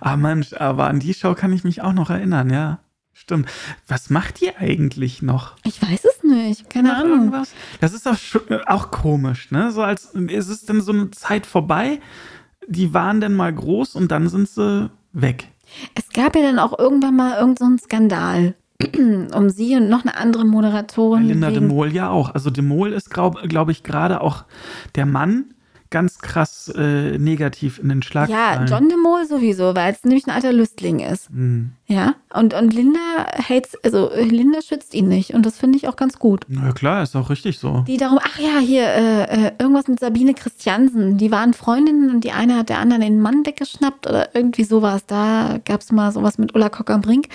[0.00, 2.78] ah, Mensch, aber an die Show kann ich mich auch noch erinnern, ja.
[3.16, 3.48] Stimmt.
[3.86, 5.54] Was macht ihr eigentlich noch?
[5.64, 6.68] Ich weiß es nicht.
[6.68, 7.10] Keine Noch Ahnung.
[7.12, 7.52] irgendwas?
[7.80, 9.70] Das ist auch, schon- auch komisch, ne?
[9.70, 12.00] So als ist es denn so eine Zeit vorbei?
[12.66, 15.46] Die waren dann mal groß und dann sind sie weg.
[15.94, 18.54] Es gab ja dann auch irgendwann mal irgendeinen so Skandal
[19.34, 21.24] um sie und noch eine andere Moderatorin.
[21.24, 22.34] Linda de Mol ja auch.
[22.34, 24.44] Also de Mol ist, glaube glaub ich, gerade auch
[24.94, 25.53] der Mann
[25.94, 28.66] ganz krass äh, negativ in den Ja, Schlagzeilen.
[28.66, 31.28] John de Mol sowieso, weil es nämlich ein alter Lüstling ist.
[31.28, 31.70] Hm.
[31.86, 32.98] Ja, und, und Linda
[33.48, 36.46] hates, also Linda schützt ihn nicht und das finde ich auch ganz gut.
[36.48, 37.84] Na klar, ist auch richtig so.
[37.86, 41.16] Die darum, ach ja, hier, äh, äh, irgendwas mit Sabine Christiansen.
[41.16, 45.06] Die waren Freundinnen und die eine hat der anderen den Mann weggeschnappt oder irgendwie sowas.
[45.06, 47.28] Da gab es mal sowas mit Ulla Kock am Brink.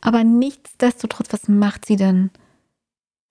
[0.00, 2.30] Aber nichtsdestotrotz, was macht sie denn?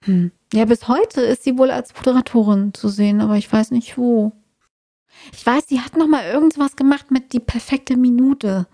[0.04, 0.30] Hm.
[0.54, 4.32] Ja, bis heute ist sie wohl als Moderatorin zu sehen, aber ich weiß nicht wo.
[5.34, 8.68] Ich weiß, sie hat noch mal irgendwas gemacht mit die perfekte Minute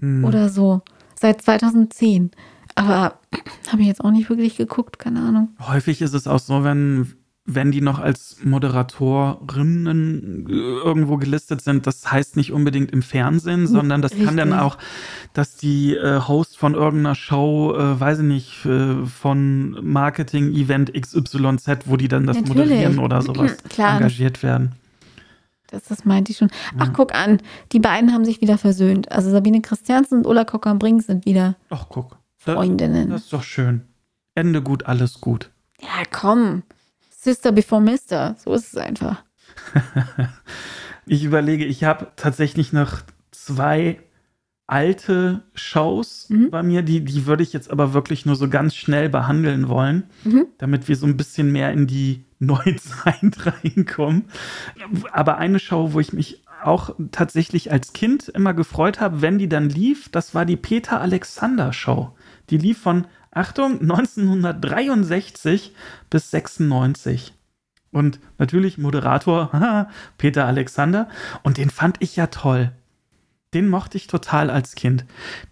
[0.00, 0.24] Hm.
[0.24, 0.82] oder so.
[1.20, 2.30] Seit 2010.
[2.74, 3.18] Aber
[3.72, 5.48] habe ich jetzt auch nicht wirklich geguckt, keine Ahnung.
[5.60, 7.12] Häufig ist es auch so, wenn,
[7.44, 14.02] wenn die noch als Moderatorinnen irgendwo gelistet sind, das heißt nicht unbedingt im Fernsehen, sondern
[14.02, 14.60] das kann dann Richtig.
[14.66, 14.78] auch,
[15.32, 21.86] dass die äh, Host von irgendeiner Show, äh, weiß ich nicht, äh, von Marketing-Event XYZ,
[21.86, 22.68] wo die dann das Natürlich.
[22.68, 23.96] moderieren oder sowas Klar.
[23.96, 24.72] engagiert werden.
[25.68, 26.50] Das, das meinte ich schon.
[26.78, 27.40] Ach, guck an,
[27.72, 29.12] die beiden haben sich wieder versöhnt.
[29.12, 32.18] Also Sabine Christiansen und Ulla Kock am Brink sind wieder Ach, guck.
[32.44, 33.10] Das, Freundinnen.
[33.10, 33.82] das ist doch schön.
[34.34, 35.50] Ende gut, alles gut.
[35.80, 36.62] ja, komm.
[37.10, 38.36] Sister before Mister.
[38.42, 39.22] So ist es einfach.
[41.06, 42.98] Ich überlege, ich habe tatsächlich noch
[43.30, 43.98] zwei
[44.66, 46.50] alte Shows Mhm.
[46.50, 50.04] bei mir, die, die würde ich jetzt aber wirklich nur so ganz schnell behandeln wollen,
[50.24, 50.46] Mhm.
[50.58, 54.26] damit wir so ein bisschen mehr in die Neuzeit reinkommen.
[55.12, 59.48] Aber eine Show, wo ich mich auch tatsächlich als Kind immer gefreut habe, wenn die
[59.48, 62.16] dann lief, das war die Peter Alexander Show.
[62.50, 65.74] Die lief von, Achtung, 1963
[66.10, 67.34] bis 96.
[67.92, 71.08] Und natürlich Moderator Peter Alexander.
[71.42, 72.72] Und den fand ich ja toll.
[73.54, 75.04] Den mochte ich total als Kind.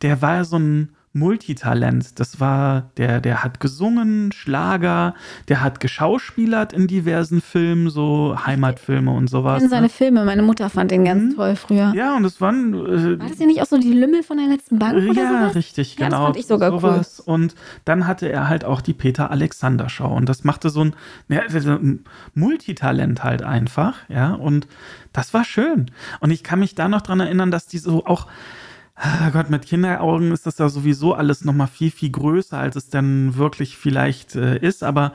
[0.02, 2.18] Der war so ein Multitalent.
[2.20, 5.14] Das war, der, der hat gesungen, Schlager,
[5.48, 9.62] der hat geschauspielert in diversen Filmen, so Heimatfilme und sowas.
[9.62, 9.88] In seine Ne?
[9.88, 10.24] Filme.
[10.24, 11.36] Meine Mutter fand den ganz Mhm.
[11.36, 11.92] toll früher.
[11.94, 12.74] Ja, und es waren.
[12.74, 15.28] Äh, War das ja nicht auch so die Lümmel von der letzten Bank oder ja,
[15.40, 15.54] sowas?
[15.54, 16.24] richtig, Ja, das genau.
[16.26, 16.80] fand ich sogar cool.
[16.80, 17.20] sowas.
[17.20, 20.06] Und dann hatte er halt auch die Peter Alexander Show.
[20.08, 20.94] Und das machte so ein,
[21.28, 24.32] ja, so ein Multitalent halt einfach, ja.
[24.34, 24.66] Und
[25.12, 25.90] das war schön.
[26.20, 28.26] Und ich kann mich da noch dran erinnern, dass die so auch,
[28.96, 32.88] ah Gott, mit Kinderaugen ist das ja sowieso alles nochmal viel, viel größer, als es
[32.88, 34.82] dann wirklich vielleicht äh, ist.
[34.82, 35.12] Aber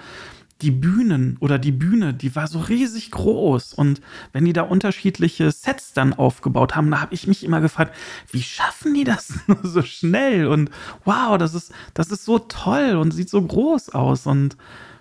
[0.61, 3.73] die Bühnen oder die Bühne, die war so riesig groß.
[3.73, 7.95] Und wenn die da unterschiedliche Sets dann aufgebaut haben, da habe ich mich immer gefragt,
[8.31, 10.47] wie schaffen die das so schnell?
[10.47, 10.69] Und
[11.03, 14.27] wow, das ist, das ist so toll und sieht so groß aus.
[14.27, 14.57] Und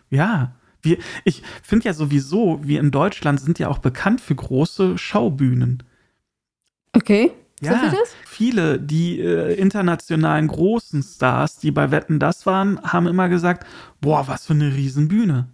[0.09, 4.97] ja, wir, ich finde ja sowieso, wir in Deutschland sind ja auch bekannt für große
[4.97, 5.83] Schaubühnen.
[6.93, 7.33] Okay.
[7.61, 7.93] Ja,
[8.25, 13.67] viele, die äh, internationalen großen Stars, die bei Wetten das waren, haben immer gesagt,
[14.01, 15.49] boah, was für eine Riesenbühne.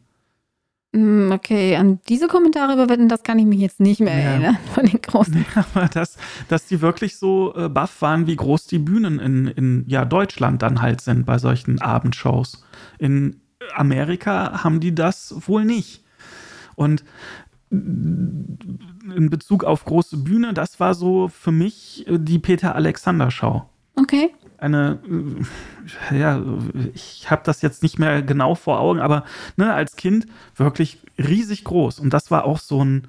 [0.95, 4.31] Hm, Okay, an diese Kommentare über Wetten, das kann ich mich jetzt nicht mehr Ja.
[4.31, 5.45] erinnern von den großen.
[5.75, 6.17] Aber dass,
[6.49, 10.63] dass die wirklich so äh, baff waren, wie groß die Bühnen in, in ja, Deutschland
[10.63, 12.65] dann halt sind bei solchen Abendshows.
[12.99, 13.41] In
[13.75, 16.05] Amerika haben die das wohl nicht.
[16.77, 17.05] Und
[17.71, 23.65] in Bezug auf große Bühne, das war so für mich äh, die Peter Alexander Show.
[23.97, 24.31] Okay.
[24.59, 24.99] Eine,
[26.11, 26.43] äh, ja,
[26.95, 29.25] ich habe das jetzt nicht mehr genau vor Augen, aber
[29.57, 32.01] ne, als Kind wirklich riesig groß.
[32.01, 33.09] Und das war auch so ein,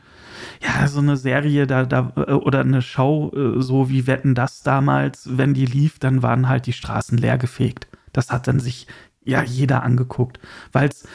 [0.62, 5.38] ja, so eine Serie da, da äh, oder eine Show, so wie Wetten das damals,
[5.38, 7.88] wenn die lief, dann waren halt die Straßen leer gefegt.
[8.12, 8.88] Das hat dann sich
[9.24, 10.40] ja jeder angeguckt,
[10.72, 11.08] weil es,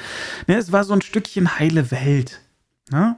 [0.46, 2.40] ne, es war so ein Stückchen heile Welt.
[2.90, 3.16] Ne?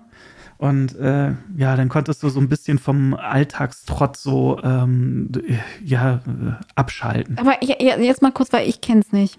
[0.64, 5.30] Und äh, ja, dann konntest du so ein bisschen vom Alltagstrott so ähm,
[5.84, 7.36] ja, äh, abschalten.
[7.36, 9.38] Aber jetzt mal kurz, weil ich kenne es nicht.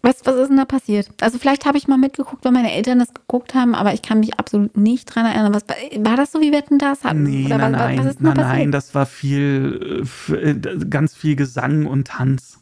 [0.00, 1.08] Was, was ist denn da passiert?
[1.20, 4.20] Also vielleicht habe ich mal mitgeguckt, weil meine Eltern das geguckt haben, aber ich kann
[4.20, 5.52] mich absolut nicht dran erinnern.
[5.52, 5.64] Was,
[5.98, 7.02] war das so wie Wetten das?
[7.02, 7.24] Hatten?
[7.24, 11.34] Nee, Oder nein, was, nein, was nein, nein, das war viel, äh, äh, ganz viel
[11.34, 12.60] Gesang und Tanz.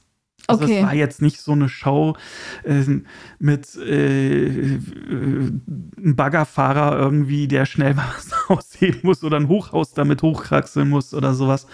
[0.49, 0.79] Also Okay.
[0.79, 2.17] es war jetzt nicht so eine Show
[2.65, 3.07] ähm,
[3.39, 4.79] mit äh, äh,
[5.11, 11.35] einem Baggerfahrer irgendwie, der schnell was ausheben muss oder ein Hochhaus damit hochkraxeln muss oder
[11.35, 11.67] sowas.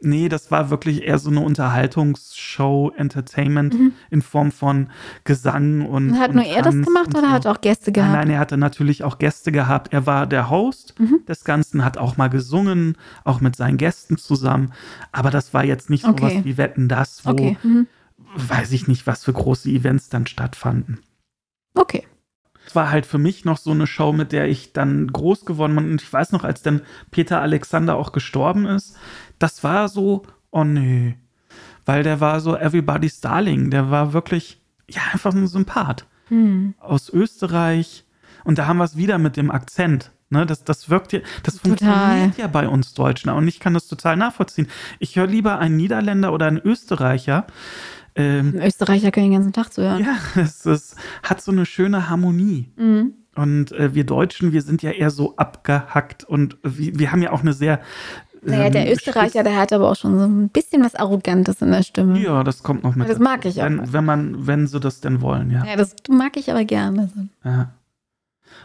[0.00, 3.74] Nee, das war wirklich eher so eine Unterhaltungsshow, Entertainment
[4.10, 4.88] in Form von
[5.24, 5.90] Gesang und.
[5.90, 6.18] Und Mhm.
[6.18, 7.28] hat und nur er das Tanz gemacht oder so.
[7.28, 8.12] hat auch Gäste gehabt?
[8.12, 9.92] Nein, nein, er hatte natürlich auch Gäste gehabt.
[9.92, 11.20] Er war der Host Mhm.
[11.28, 14.72] des Ganzen, hat auch mal gesungen, auch mit seinen Gästen zusammen.
[15.12, 16.16] Aber das war jetzt nicht Okay.
[16.18, 17.56] sowas wie Wetten das, wo Okay.
[17.62, 17.86] Mhm.
[18.34, 21.00] Weiß ich nicht, was für große Events dann stattfanden.
[21.74, 22.06] Okay.
[22.66, 25.74] Es war halt für mich noch so eine Show, mit der ich dann groß geworden
[25.74, 25.90] bin.
[25.92, 28.96] Und ich weiß noch, als dann Peter Alexander auch gestorben ist,
[29.38, 31.12] das war so, oh nö.
[31.84, 33.70] Weil der war so Everybody's Darling.
[33.70, 36.74] Der war wirklich, ja, einfach ein Sympath Hm.
[36.78, 38.04] aus Österreich.
[38.44, 40.12] Und da haben wir es wieder mit dem Akzent.
[40.32, 41.78] Ne, das, das wirkt ja, das Total.
[41.78, 43.30] funktioniert ja bei uns Deutschen.
[43.30, 44.68] Und ich kann das total nachvollziehen.
[45.00, 47.48] Ich höre lieber einen Niederländer oder einen Österreicher.
[48.14, 50.04] Ähm, Österreicher können den ganzen Tag zuhören.
[50.04, 52.70] ja, es, es hat so eine schöne Harmonie.
[52.76, 53.14] Mhm.
[53.36, 57.30] Und äh, wir Deutschen, wir sind ja eher so abgehackt und wir, wir haben ja
[57.32, 57.80] auch eine sehr.
[58.42, 61.70] Naja, ähm, der Österreicher, der hat aber auch schon so ein bisschen was Arrogantes in
[61.70, 62.18] der Stimme.
[62.18, 63.08] Ja, das kommt noch mit.
[63.08, 63.66] Das mag ich auch.
[63.66, 65.64] Wenn, wenn man, wenn sie das denn wollen, ja.
[65.64, 67.10] Ja, das mag ich aber gerne.
[67.44, 67.70] ja.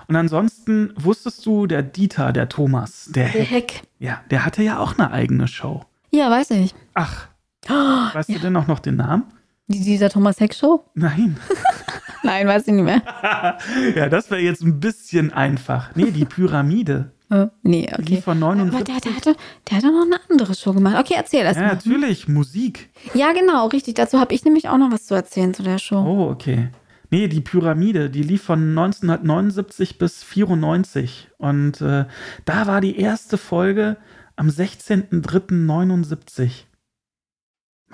[0.08, 3.81] Und ansonsten wusstest du, der Dieter, der Thomas, der, Der Heck, Heck.
[3.99, 5.84] ja, der hatte ja auch eine eigene Show.
[6.12, 6.73] Ja, weiß ich.
[6.93, 7.27] Ach,
[7.69, 9.23] Oh, weißt du denn auch noch den Namen?
[9.67, 10.86] die, dieser Thomas Heck Show?
[10.93, 11.38] Nein.
[12.23, 13.01] Nein, weiß ich nicht mehr.
[13.95, 15.95] ja, das wäre jetzt ein bisschen einfach.
[15.95, 17.12] Nee, die Pyramide.
[17.32, 18.04] Äh, nee, Die okay.
[18.04, 18.86] lief von Aber 79.
[18.86, 19.36] der, der, hatte,
[19.67, 20.95] der hatte noch eine andere Show gemacht.
[20.99, 21.73] Okay, erzähl erst ja, mal.
[21.73, 22.91] natürlich, Musik.
[23.15, 23.95] Ja, genau, richtig.
[23.95, 25.97] Dazu habe ich nämlich auch noch was zu erzählen zu der Show.
[25.97, 26.69] Oh, okay.
[27.10, 31.30] Nee, die Pyramide, die lief von 1979 bis 94.
[31.39, 32.06] Und äh,
[32.45, 33.97] da war die erste Folge
[34.36, 36.65] am 16.03.79.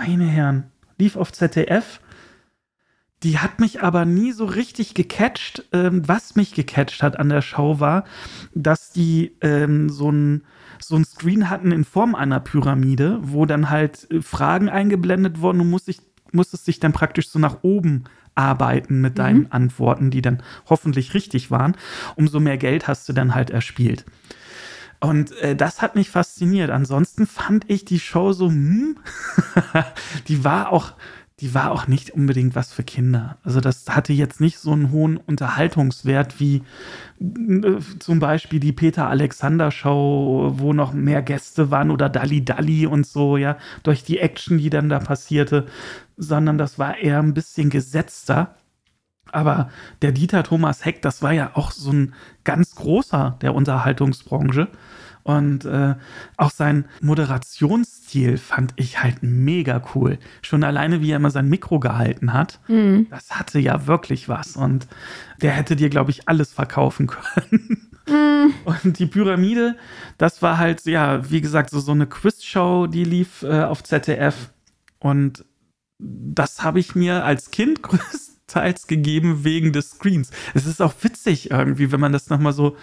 [0.03, 0.63] Meine Herren,
[0.97, 2.01] lief auf ZDF.
[3.21, 5.63] Die hat mich aber nie so richtig gecatcht.
[5.73, 8.05] Ähm, was mich gecatcht hat an der Show war,
[8.55, 10.43] dass die ähm, so ein
[10.79, 15.59] so ein Screen hatten in Form einer Pyramide, wo dann halt äh, Fragen eingeblendet wurden.
[15.59, 20.23] Du musst dich, musstest dich dann praktisch so nach oben arbeiten mit deinen Antworten, die
[20.23, 21.77] dann hoffentlich richtig waren.
[22.15, 24.05] Umso mehr Geld hast du dann halt erspielt.
[25.01, 26.69] Und äh, das hat mich fasziniert.
[26.69, 28.97] Ansonsten fand ich die Show so, hm,
[30.27, 30.93] die war auch,
[31.39, 33.37] die war auch nicht unbedingt was für Kinder.
[33.43, 36.61] Also das hatte jetzt nicht so einen hohen Unterhaltungswert wie
[37.19, 42.85] äh, zum Beispiel die Peter Alexander Show, wo noch mehr Gäste waren oder Dalli Dalli
[42.85, 45.65] und so, ja, durch die Action, die dann da passierte,
[46.15, 48.55] sondern das war eher ein bisschen gesetzter.
[49.33, 49.69] Aber
[50.01, 52.13] der Dieter Thomas Heck, das war ja auch so ein
[52.43, 54.67] ganz großer der Unterhaltungsbranche.
[55.23, 55.93] Und äh,
[56.37, 60.17] auch sein Moderationsstil fand ich halt mega cool.
[60.41, 63.07] Schon alleine, wie er immer sein Mikro gehalten hat, Mhm.
[63.11, 64.55] das hatte ja wirklich was.
[64.55, 64.87] Und
[65.41, 67.89] der hätte dir, glaube ich, alles verkaufen können.
[68.07, 68.53] Mhm.
[68.65, 69.75] Und die Pyramide,
[70.17, 74.51] das war halt, ja, wie gesagt, so, so eine Quizshow, die lief äh, auf ZDF.
[74.99, 75.45] Und
[75.99, 78.30] das habe ich mir als Kind größtenteils
[78.87, 80.31] gegeben wegen des Screens.
[80.53, 82.75] Es ist auch witzig irgendwie, wenn man das nochmal so,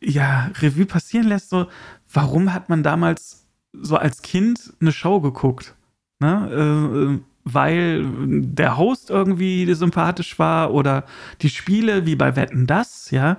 [0.00, 1.66] ja, Revue passieren lässt, so,
[2.12, 5.74] warum hat man damals so als Kind eine Show geguckt?
[6.18, 7.20] Ne?
[7.20, 11.04] Äh, weil der Host irgendwie sympathisch war oder
[11.42, 13.38] die Spiele wie bei Wetten das, ja,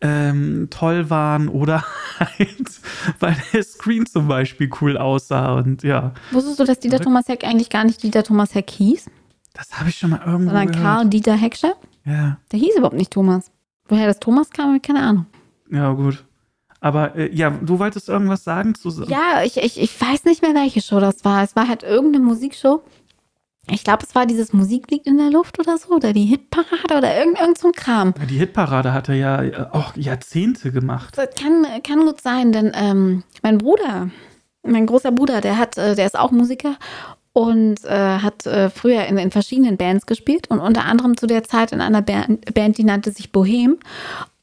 [0.00, 1.84] ähm, toll waren oder
[2.20, 2.80] halt,
[3.18, 7.42] weil der Screen zum Beispiel cool aussah und ja, Wusstest du, dass Dieter Thomas Heck
[7.42, 9.10] eigentlich gar nicht Dieter Thomas Heck hieß,
[9.60, 10.82] das habe ich schon mal irgendwo sondern gehört.
[10.82, 11.74] Karl Dieter Heckscher?
[12.06, 13.50] Ja, Der hieß überhaupt nicht Thomas.
[13.88, 15.26] Woher das Thomas kam, habe ich keine Ahnung.
[15.70, 16.24] ja, gut.
[16.80, 20.54] Aber äh, ja, du wolltest irgendwas sagen zu Ja, ich, ich, ich weiß nicht mehr,
[20.54, 21.42] welche Show das war.
[21.44, 22.82] Es war halt irgendeine Musikshow.
[23.68, 26.96] ich glaube, es war dieses Musik liegt in der Luft oder so, oder die Hitparade
[26.96, 28.14] oder irgend, irgend so ein Kram.
[28.30, 31.18] Die Hitparade hat er ja äh, auch Jahrzehnte gemacht.
[31.18, 34.08] Das kann, kann gut sein, denn ähm, mein Bruder,
[34.62, 36.76] mein großer Bruder, der hat, äh, der ist auch Musiker
[37.32, 41.44] und äh, hat äh, früher in, in verschiedenen Bands gespielt und unter anderem zu der
[41.44, 43.78] Zeit in einer Band, Band die nannte sich Bohem.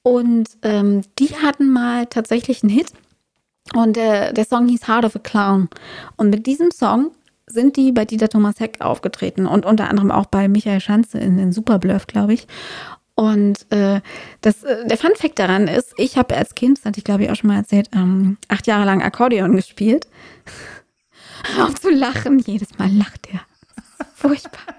[0.03, 2.93] Und ähm, die hatten mal tatsächlich einen Hit.
[3.73, 5.67] Und der, der Song hieß Heart of a Clown.
[6.15, 7.11] Und mit diesem Song
[7.45, 11.39] sind die bei Dieter Thomas Heck aufgetreten und unter anderem auch bei Michael Schanze in,
[11.39, 12.47] in Superbluff, glaube ich.
[13.15, 14.01] Und äh,
[14.41, 17.23] das, äh, der Fun Fact daran ist, ich habe als Kind, das hatte ich glaube
[17.23, 20.07] ich auch schon mal erzählt, ähm, acht Jahre lang Akkordeon gespielt.
[21.55, 23.41] Hör auf zu lachen, jedes Mal lacht er.
[24.15, 24.75] Furchtbar.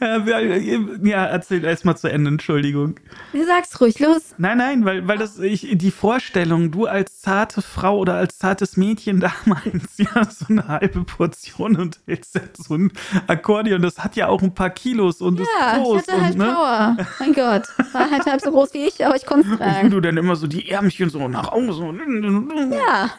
[0.00, 2.96] Ja, erzähl erst mal zu Ende, Entschuldigung.
[3.32, 4.34] Du sagst ruhig, los.
[4.36, 8.76] Nein, nein, weil, weil das, ich, die Vorstellung, du als zarte Frau oder als zartes
[8.76, 12.92] Mädchen damals, ja, so eine halbe Portion und hältst jetzt so ein
[13.28, 16.02] Akkordeon, das hat ja auch ein paar Kilos und ist Ja, groß.
[16.02, 16.46] ich hatte halt und, ne?
[16.46, 16.96] Power.
[17.20, 17.62] Mein Gott.
[17.92, 19.90] War halt halb so groß wie ich, aber ich konnte es Wie tragen.
[19.90, 22.74] du dann immer so die Ärmchen so nach außen so.
[22.74, 23.10] Ja.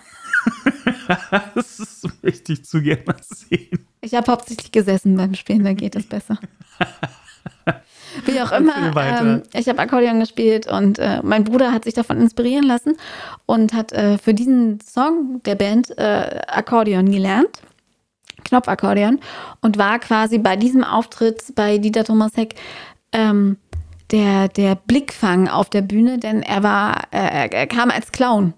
[1.56, 3.88] Das ist so richtig zu gerne sehen.
[4.01, 6.38] Ich habe hauptsächlich gesessen beim Spielen, da geht es besser.
[8.26, 12.22] Wie auch immer, ähm, ich habe Akkordeon gespielt und äh, mein Bruder hat sich davon
[12.22, 12.95] inspirieren lassen
[13.45, 17.62] und hat äh, für diesen Song der Band äh, Akkordeon gelernt,
[18.45, 19.20] Knopfakkordeon
[19.62, 22.56] und war quasi bei diesem Auftritt bei Dieter Thomas Heck
[23.12, 23.58] ähm,
[24.12, 28.53] der, der Blickfang auf der Bühne, denn er war, äh, er kam als Clown.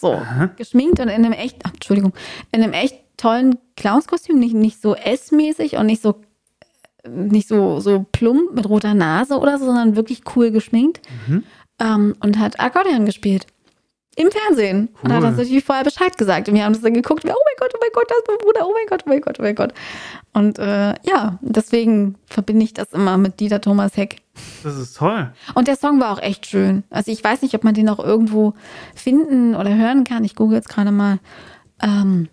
[0.00, 0.50] So, Aha.
[0.56, 2.12] geschminkt und in einem echt, ach, Entschuldigung,
[2.52, 6.20] in einem echt tollen Clownskostüm, nicht, nicht so S-mäßig und nicht so
[7.08, 11.00] nicht so, so plump mit roter Nase oder so, sondern wirklich cool geschminkt.
[11.26, 11.44] Mhm.
[11.80, 13.46] Ähm, und hat Akkordeon gespielt.
[14.16, 14.88] Im Fernsehen.
[15.02, 15.28] Und hat Cool.
[15.28, 16.48] uns natürlich vorher Bescheid gesagt.
[16.48, 17.24] Und wir haben das dann geguckt.
[17.24, 18.66] Oh mein Gott, oh mein Gott, das ist mein Bruder.
[18.66, 19.72] Oh mein Gott, oh mein Gott, oh mein Gott.
[20.34, 24.16] Und äh, ja, deswegen verbinde ich das immer mit Dieter Thomas Heck.
[24.62, 25.32] Das ist toll.
[25.54, 26.84] Und der Song war auch echt schön.
[26.90, 28.54] Also ich weiß nicht, ob man den auch irgendwo
[28.94, 30.24] finden oder hören kann.
[30.24, 31.18] Ich google jetzt gerade mal.
[31.80, 32.28] Ähm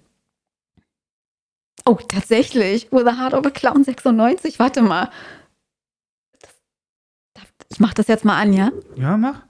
[1.85, 2.91] oh, tatsächlich.
[2.91, 4.59] With a Heart of a Clown 96.
[4.59, 5.09] Warte mal.
[7.69, 8.71] Ich mach das jetzt mal an, ja?
[8.95, 9.47] Ja, mach.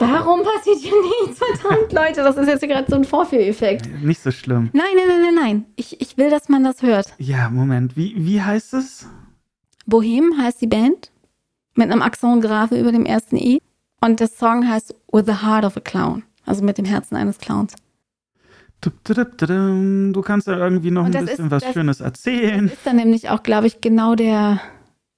[0.00, 1.38] Warum passiert hier nichts?
[1.38, 3.86] Verdammt, Leute, das ist jetzt gerade so ein Vorführeffekt.
[4.02, 4.70] Nicht so schlimm.
[4.72, 5.66] Nein, nein, nein, nein, nein.
[5.76, 7.12] Ich, ich will, dass man das hört.
[7.18, 7.98] Ja, Moment.
[7.98, 9.06] Wie, wie heißt es?
[9.90, 11.10] Bohem heißt die Band.
[11.74, 13.60] Mit einem Accent grave über dem ersten I.
[14.00, 16.22] Und der Song heißt With the Heart of a Clown.
[16.46, 17.74] Also mit dem Herzen eines Clowns.
[18.80, 18.90] Du
[20.22, 22.66] kannst ja irgendwie noch ein das bisschen ist- was das- Schönes Das erzählen.
[22.68, 24.58] ist dann nämlich auch, glaube ich, genau der,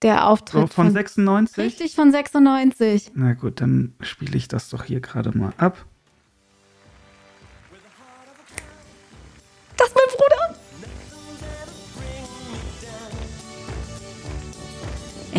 [0.03, 1.59] der So, Auftritt von 96?
[1.64, 3.12] Richtig von 96.
[3.14, 5.85] Na gut, dann spiele ich das doch hier gerade mal ab.
[9.77, 10.22] Das ist mein Bruder.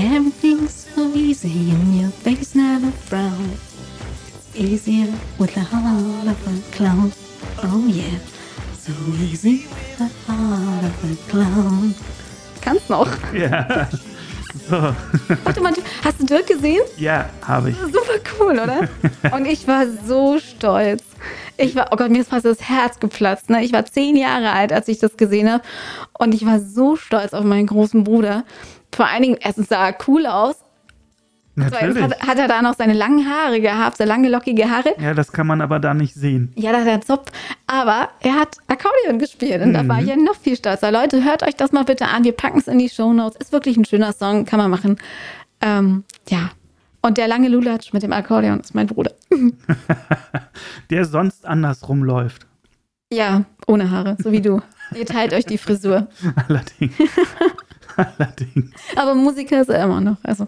[0.03, 3.61] Everything's so easy and your face never frowns.
[4.53, 5.07] Easier
[5.39, 7.13] with the heart of a clown.
[7.63, 8.19] Oh yeah.
[8.73, 8.91] So
[9.23, 11.95] easy with the heart of a clown.
[12.59, 13.07] Kannst noch.
[13.33, 13.87] Ja.
[14.69, 14.93] So.
[15.45, 15.73] Warte mal,
[16.03, 16.81] hast du Dirk gesehen?
[16.97, 17.77] Ja, habe ich.
[17.77, 18.89] Super cool, oder?
[19.35, 21.03] Und ich war so stolz.
[21.57, 23.49] Ich war, oh Gott, mir ist fast das Herz geplatzt.
[23.49, 23.63] Ne?
[23.63, 25.63] Ich war zehn Jahre alt, als ich das gesehen habe.
[26.13, 28.43] Und ich war so stolz auf meinen großen Bruder.
[28.95, 30.55] Vor allen Dingen, erstens sah er cool aus.
[31.55, 32.01] Natürlich.
[32.01, 34.95] hat, hat er da noch seine langen Haare gehabt, so lange lockige Haare.
[34.99, 36.51] Ja, das kann man aber da nicht sehen.
[36.55, 37.31] Ja, da hat er Zopf.
[37.67, 40.91] Aber er hat Akkordeon gespielt und da war ich ja noch viel stolzer.
[40.91, 42.23] Leute, hört euch das mal bitte an.
[42.23, 43.37] Wir packen es in die Shownotes.
[43.39, 44.97] Ist wirklich ein schöner Song, kann man machen.
[45.61, 46.49] Ähm, ja.
[47.01, 49.11] Und der lange Lulatsch mit dem Akkordeon ist mein Bruder.
[50.89, 52.47] Der sonst andersrum läuft.
[53.11, 54.61] Ja, ohne Haare, so wie du.
[54.95, 56.07] Ihr teilt euch die Frisur.
[56.47, 56.95] Allerdings.
[57.95, 58.71] Allerdings.
[58.95, 60.17] Aber Musiker ist er immer noch.
[60.23, 60.47] Also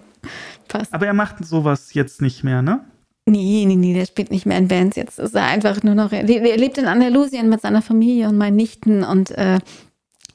[0.68, 0.94] passt.
[0.94, 2.82] Aber er macht sowas jetzt nicht mehr, ne?
[3.28, 4.96] Nee, nee, nee, der spielt nicht mehr in Bands.
[4.96, 6.12] Jetzt ist er einfach nur noch.
[6.12, 9.60] Er le- lebt in Andalusien mit seiner Familie und meinen Nichten und äh,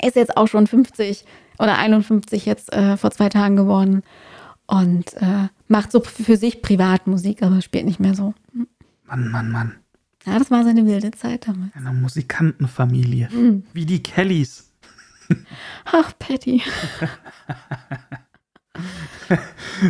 [0.04, 1.24] ist jetzt auch schon 50
[1.58, 4.02] oder 51 jetzt äh, vor zwei Tagen geworden.
[4.66, 8.34] Und äh, macht so für sich Privatmusik, aber spielt nicht mehr so.
[9.06, 9.74] Mann, Mann, Mann.
[10.26, 11.74] Ja, das war seine wilde Zeit damals.
[11.74, 13.28] Eine Musikantenfamilie.
[13.32, 13.64] Mhm.
[13.72, 14.69] Wie die Kellys.
[15.84, 16.62] Ach, Patty.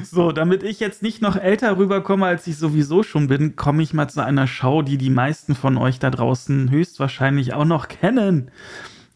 [0.04, 3.92] So, damit ich jetzt nicht noch älter rüberkomme, als ich sowieso schon bin, komme ich
[3.92, 8.50] mal zu einer Show, die die meisten von euch da draußen höchstwahrscheinlich auch noch kennen.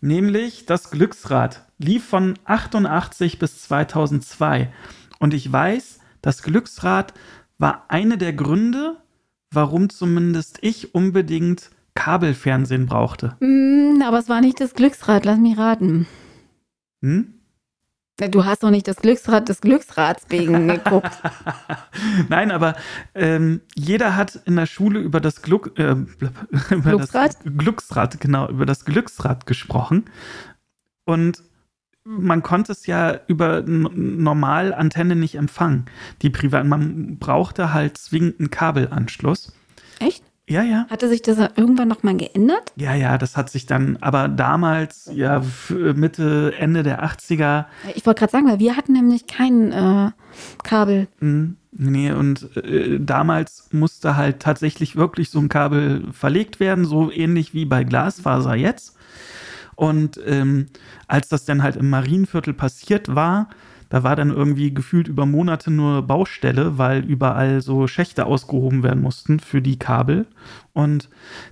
[0.01, 1.65] Nämlich das Glücksrad.
[1.79, 4.73] Lief von 88 bis 2002.
[5.19, 7.15] Und ich weiß, das Glücksrad
[7.59, 8.97] war eine der Gründe,
[9.51, 13.37] warum zumindest ich unbedingt Kabelfernsehen brauchte.
[13.41, 16.07] Mm, aber es war nicht das Glücksrad, lass mich raten.
[17.03, 17.35] Hm?
[18.31, 21.11] Du hast doch nicht das Glücksrad des Glücksrads wegen geguckt.
[22.29, 22.77] Nein, aber
[23.15, 25.93] ähm, jeder hat in der Schule über das, Gluck, äh,
[26.71, 27.35] über Glücksrad?
[27.35, 30.05] das Glücksrad, genau, über das Glücksrad gesprochen.
[31.05, 31.43] Und
[32.05, 35.87] man konnte es ja über normal Antenne nicht empfangen.
[36.23, 39.53] Die Privat, man brauchte halt zwingend einen Kabelanschluss.
[40.49, 40.87] Ja, ja.
[40.91, 42.73] Hatte sich das irgendwann nochmal geändert?
[42.77, 47.65] Ja, ja, das hat sich dann, aber damals, ja, Mitte, Ende der 80er,
[47.95, 50.11] Ich wollte gerade sagen, weil wir hatten nämlich kein äh,
[50.63, 51.09] Kabel.
[51.21, 57.11] Hm, Nee, und äh, damals musste halt tatsächlich wirklich so ein Kabel verlegt werden, so
[57.11, 58.97] ähnlich wie bei Glasfaser jetzt.
[59.75, 60.67] Und ähm,
[61.09, 63.49] als das dann halt im Marienviertel passiert war,
[63.89, 69.03] da war dann irgendwie gefühlt über Monate nur Baustelle, weil überall so Schächte ausgehoben werden
[69.03, 70.27] mussten für die Kabel.
[70.73, 71.09] Und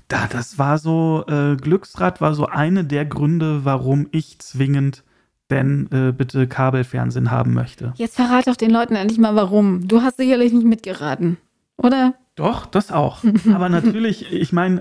[0.09, 5.05] da, das war so, äh, Glücksrad war so eine der Gründe, warum ich zwingend
[5.51, 7.93] denn äh, bitte Kabelfernsehen haben möchte.
[7.97, 9.87] Jetzt verrate doch den Leuten endlich mal warum.
[9.87, 11.37] Du hast sicherlich nicht mitgeraten,
[11.77, 12.15] oder?
[12.35, 13.19] Doch, das auch.
[13.55, 14.81] Aber natürlich, ich meine,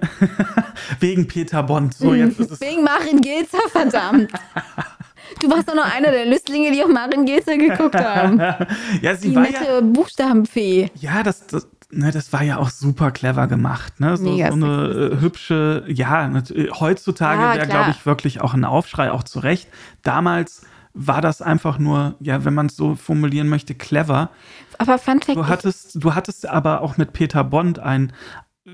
[1.00, 1.94] wegen Peter Bond.
[1.94, 2.62] So, jetzt ist es.
[2.62, 4.32] Wegen Marin Gilzer, verdammt.
[5.40, 8.42] Du warst doch noch einer der Lüstlinge, die auf Marin Gilzer geguckt haben.
[9.02, 9.60] Ja, sie Die war ja.
[9.60, 10.92] nette Buchstabenfee.
[10.96, 14.00] Ja, das, das, ne, das war ja auch super clever gemacht.
[14.00, 14.18] Ne?
[14.18, 18.54] So, Mega so eine äh, hübsche, ja, äh, heutzutage Ja, wäre, glaube ich, wirklich auch
[18.54, 19.68] ein Aufschrei, auch zu Recht.
[20.04, 20.64] Damals
[20.94, 24.30] war das einfach nur, ja, wenn man es so formulieren möchte, clever.
[24.78, 28.12] Aber Fun Fact, Du hattest, du hattest aber auch mit Peter Bond einen,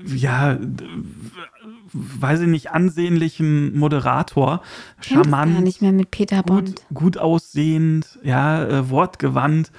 [0.06, 0.58] ja,
[1.92, 4.62] weiß ich nicht, ansehnlichen Moderator,
[5.00, 6.76] charmant, gar nicht mehr mit Peter Bond.
[6.88, 9.72] gut, gut aussehend, ja, äh, wortgewandt.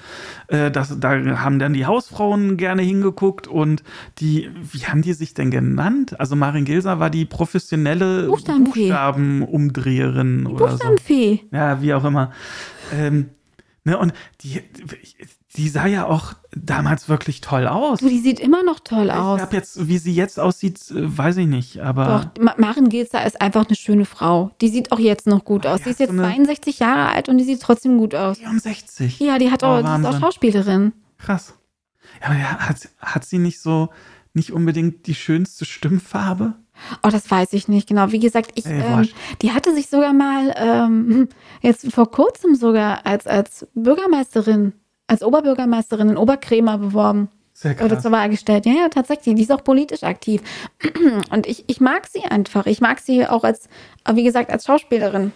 [0.48, 1.10] Äh, das, da
[1.40, 3.82] haben dann die Hausfrauen gerne hingeguckt und
[4.18, 6.18] die, wie haben die sich denn genannt?
[6.18, 8.88] Also Marin Gilser war die professionelle Buchstabenfee.
[8.88, 10.78] Buchstabenumdreherin oder so.
[10.78, 11.40] Buchstabenfee.
[11.52, 12.32] Ja, wie auch immer.
[12.92, 13.30] Ähm,
[13.84, 14.62] ne, und die,
[15.56, 17.98] die sah ja auch damals wirklich toll aus.
[17.98, 19.40] Du, die sieht immer noch toll Ich aus.
[19.40, 23.26] hab jetzt, wie sie jetzt aussieht, äh, weiß ich nicht, aber Doch, Ma- Maren Gilzer
[23.26, 24.52] ist einfach eine schöne Frau.
[24.60, 25.78] Die sieht auch jetzt noch gut Ah, aus.
[25.78, 28.38] die Die ist jetzt so eine- 62 Jahre alt und die sieht trotzdem gut aus.
[28.38, 29.18] 64.
[29.18, 30.20] Ja, die hat Oh, auch, die ist auch.
[30.20, 30.92] Schauspielerin.
[31.18, 31.54] Krass.
[32.20, 33.88] Ja, aber ja, hat, hat sie nicht so,
[34.34, 36.54] nicht unbedingt die schönste Stimmfarbe?
[37.02, 38.10] Oh, das weiß ich nicht genau.
[38.12, 39.08] Wie gesagt, ich, Ey, ähm,
[39.42, 41.28] die hatte sich sogar mal ähm,
[41.60, 44.72] jetzt vor kurzem sogar als, als Bürgermeisterin,
[45.10, 48.02] als Oberbürgermeisterin in Oberkrämer beworben Sehr oder krass.
[48.02, 48.64] zur Wahl gestellt.
[48.66, 49.34] Ja, ja, tatsächlich.
[49.34, 50.40] Die ist auch politisch aktiv.
[51.30, 52.66] Und ich, ich mag sie einfach.
[52.66, 53.68] Ich mag sie auch als,
[54.14, 55.32] wie gesagt, als Schauspielerin.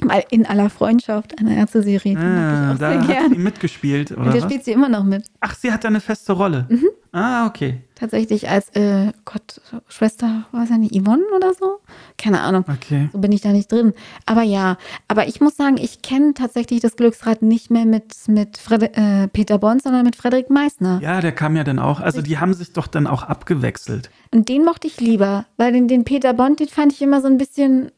[0.00, 3.30] Weil in aller Freundschaft, eine Ärzte-Serie, Ah, da hat gern.
[3.30, 5.24] sie mitgespielt, oder Und da spielt sie immer noch mit.
[5.40, 6.66] Ach, sie hat da eine feste Rolle.
[6.68, 6.88] Mhm.
[7.14, 7.82] Ah, okay.
[7.94, 11.78] Tatsächlich als, äh, Gott, Schwester, was ja nicht, Yvonne oder so?
[12.16, 12.64] Keine Ahnung.
[12.66, 13.10] Okay.
[13.12, 13.92] So bin ich da nicht drin.
[14.24, 18.56] Aber ja, aber ich muss sagen, ich kenne tatsächlich das Glücksrad nicht mehr mit, mit
[18.56, 21.00] Fred äh, Peter Bond, sondern mit Frederik Meissner.
[21.02, 22.00] Ja, der kam ja dann auch.
[22.00, 24.10] Also die haben sich doch dann auch abgewechselt.
[24.32, 27.26] Und den mochte ich lieber, weil den, den Peter Bond, den fand ich immer so
[27.28, 27.92] ein bisschen,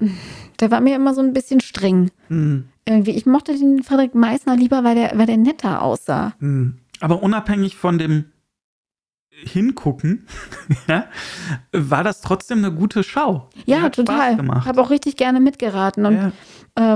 [0.59, 2.11] der war mir immer so ein bisschen streng.
[2.27, 3.13] Hm, Irgendwie.
[3.13, 6.35] Ich mochte den Frederik Meissner lieber, weil der, weil der netter aussah.
[6.41, 6.79] hm.
[7.01, 8.27] Aber unabhängig von dem
[9.45, 10.27] Hingucken,
[10.89, 11.05] ja,
[11.73, 13.49] war das trotzdem eine gute Schau.
[13.67, 14.37] Die Ja, total.
[14.37, 14.67] gemacht.
[14.67, 16.33] Habe auch richtig gerne mitgeraten und ja.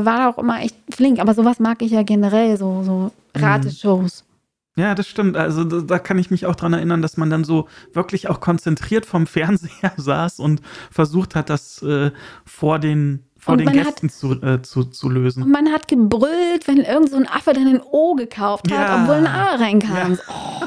[0.01, 1.21] äh, war auch immer echt flink.
[1.21, 3.45] Aber sowas mag ich ja generell, so, so Mhm.
[3.45, 4.25] Rateshows.
[4.77, 5.37] ja, das stimmt.
[5.37, 8.41] Also da, da kann ich mich auch dran erinnern, dass man dann so wirklich auch
[8.41, 12.11] konzentriert vom Fernseher saß und versucht hat, das äh,
[12.45, 15.43] vor den, vor Und den man hat- Gästen zu, äh, zu, zu lösen.
[15.45, 19.01] Und man hat gebrüllt, wenn irgend so ein Affe dann ein O gekauft hat, Ja.
[19.03, 20.19] obwohl ein A reinkam.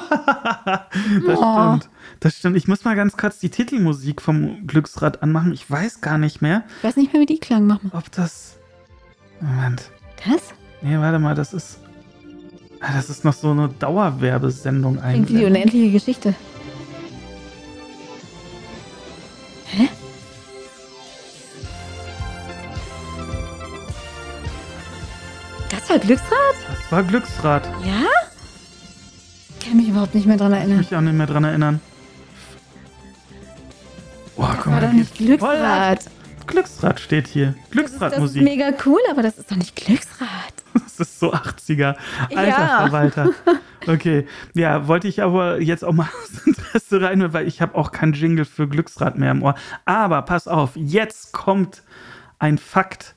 [0.10, 0.88] Ja.
[1.28, 1.76] das Oh.
[1.78, 1.90] stimmt.
[2.22, 2.56] Das stimmt.
[2.58, 5.52] Ich muss mal ganz kurz die Titelmusik vom Glücksrad anmachen.
[5.54, 7.66] Ich weiß gar nicht mehr, Ich weiß nicht mehr, wie die klang.
[7.68, 7.92] Mach mal.
[7.94, 8.58] ob das.
[9.40, 9.90] Moment.
[10.26, 10.42] Das?
[10.82, 11.80] Nee, warte mal, das ist.
[12.80, 15.46] Ah, Das ist noch so eine Dauerwerbesendung Klingt wie die eigentlich.
[15.48, 16.36] unendliche Geschichte.
[19.66, 19.88] Hä?
[25.72, 26.56] Das war Glücksrad?
[26.70, 27.66] Das war Glücksrad.
[27.86, 28.06] Ja?
[29.60, 30.78] Ich kann mich überhaupt nicht mehr dran Ich erinnern.
[30.80, 31.80] mich auch nicht mehr dran erinnern.
[34.36, 35.98] Boah, Das guck war mal, doch hier nicht ist voll ab.
[36.00, 36.12] Glücksrad.
[36.48, 37.48] Glücksrad steht hier.
[37.48, 38.44] Das ist Glücksradmusik.
[38.44, 40.28] mega cool, aber das ist doch nicht Glücksrad.
[40.74, 41.96] Das ist so 80er.
[42.30, 42.78] Alter Ja.
[42.82, 43.30] Verwalter.
[43.88, 44.28] Okay.
[44.54, 48.14] Ja, wollte ich aber jetzt auch mal aus Interesse rein, weil ich habe auch kein
[48.14, 49.56] Jingle für Glücksrad mehr im Ohr.
[49.86, 51.82] Aber pass auf, jetzt kommt
[52.38, 53.16] ein Fakt,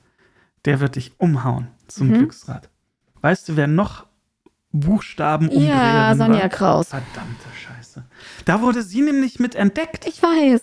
[0.64, 2.14] der wird dich umhauen zum Mhm.
[2.14, 2.68] Glücksrad.
[3.20, 4.06] Weißt du, wer noch
[4.72, 5.68] Buchstaben umdreht?
[5.68, 6.88] Ja, Sonja Kraus.
[6.88, 8.04] Verdammte Scheiße.
[8.44, 10.06] Da wurde sie nämlich mit entdeckt.
[10.06, 10.62] Ich weiß.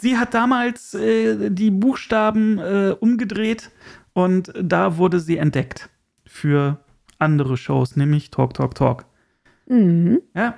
[0.00, 3.70] Sie hat damals äh, die Buchstaben äh, umgedreht
[4.12, 5.88] und da wurde sie entdeckt.
[6.26, 6.78] für
[7.18, 9.06] andere Shows, nämlich Talk, Talk, Talk.
[9.66, 10.20] Mhm.
[10.36, 10.54] Ja.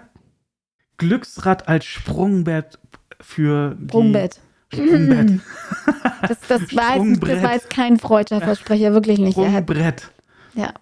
[0.98, 2.78] Glücksrad als Sprungbett
[3.20, 4.40] für die Sprungbett.
[4.72, 5.40] Sprungbett.
[6.28, 7.42] Das, das, war jetzt, das Sprungbrett.
[7.42, 9.32] war jetzt kein freudscher Versprecher, wirklich nicht.
[9.32, 10.10] Sprungbrett
[10.54, 10.72] ja,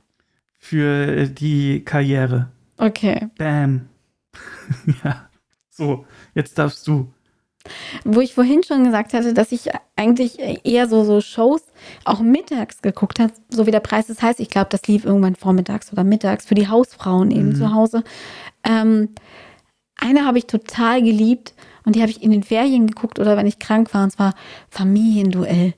[0.59, 2.49] für die Karriere.
[2.77, 3.29] okay.
[3.39, 3.89] Bam.
[5.05, 5.29] ja.
[5.71, 7.13] So, jetzt darfst du.
[8.05, 11.63] Wo ich vorhin schon gesagt hatte, dass ich eigentlich eher so, so Shows
[12.05, 14.41] auch mittags geguckt habe, so wie der Preis ist heißt.
[14.41, 17.57] Ich glaube, das lief irgendwann vormittags oder mittags für die Hausfrauen eben Mhm.
[17.57, 18.05] zu Hause.
[18.65, 19.11] Ähm,
[19.97, 21.55] eine habe ich total geliebt
[21.89, 24.35] und die habe ich in den Ferien geguckt oder wenn ich krank war, und zwar
[24.69, 25.73] Familienduell.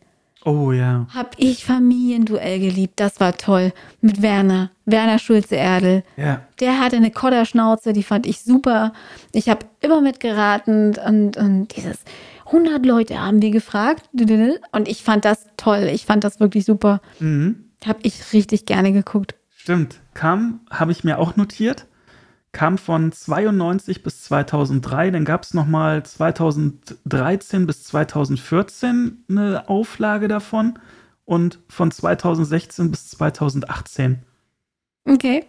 [0.45, 1.07] Oh ja.
[1.15, 3.73] Hab ich Familienduell geliebt, das war toll.
[4.01, 6.03] Mit Werner, Werner Schulze-Erdel.
[6.17, 6.43] Ja.
[6.59, 8.93] Der hatte eine Kodderschnauze, die fand ich super.
[9.31, 11.99] Ich habe immer mitgeraten und, und dieses
[12.47, 14.09] 100 Leute haben wir gefragt
[14.73, 15.89] und ich fand das toll.
[15.93, 17.01] Ich fand das wirklich super.
[17.21, 17.67] Mhm.
[17.87, 19.37] Habe ich richtig gerne geguckt.
[19.55, 20.01] Stimmt.
[20.15, 21.87] Kam, habe ich mir auch notiert.
[22.53, 25.11] Kam von 92 bis 2003.
[25.11, 30.79] Dann gab es nochmal 2013 bis 2014 eine Auflage davon.
[31.25, 34.19] Und von 2016 bis 2018.
[35.09, 35.45] Okay.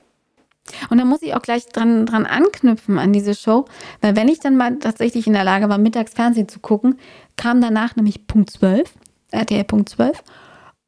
[0.90, 3.66] Und da muss ich auch gleich dran, dran anknüpfen an diese Show,
[4.00, 7.00] weil wenn ich dann mal tatsächlich in der Lage war, mittags Fernsehen zu gucken,
[7.36, 8.94] kam danach nämlich Punkt 12,
[9.32, 10.24] RTL Punkt 12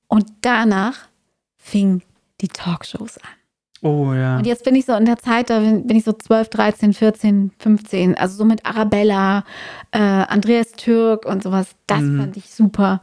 [0.07, 1.09] und danach
[1.57, 2.01] fing
[2.41, 3.42] die Talkshows an.
[3.83, 4.37] Oh ja.
[4.37, 7.51] Und jetzt bin ich so in der Zeit, da bin ich so 12, 13, 14,
[7.59, 9.43] 15, also so mit Arabella,
[9.91, 11.67] äh, Andreas Türk und sowas.
[11.85, 12.19] Das Mhm.
[12.19, 13.01] fand ich super.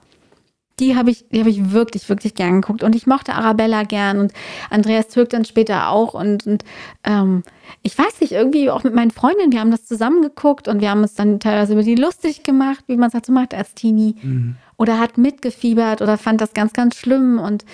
[0.78, 2.82] Die habe ich, die habe ich wirklich, wirklich gern geguckt.
[2.82, 4.32] Und ich mochte Arabella gern und
[4.70, 6.14] Andreas Türk dann später auch.
[6.14, 6.64] Und, und
[7.04, 7.42] ähm,
[7.82, 10.88] ich weiß nicht, irgendwie auch mit meinen Freundinnen, wir haben das zusammen geguckt und wir
[10.88, 13.74] haben uns dann teilweise über die lustig gemacht, wie man es halt so macht als
[13.74, 14.16] Teenie.
[14.22, 14.56] Mhm.
[14.78, 17.38] Oder hat mitgefiebert oder fand das ganz, ganz schlimm.
[17.38, 17.66] Und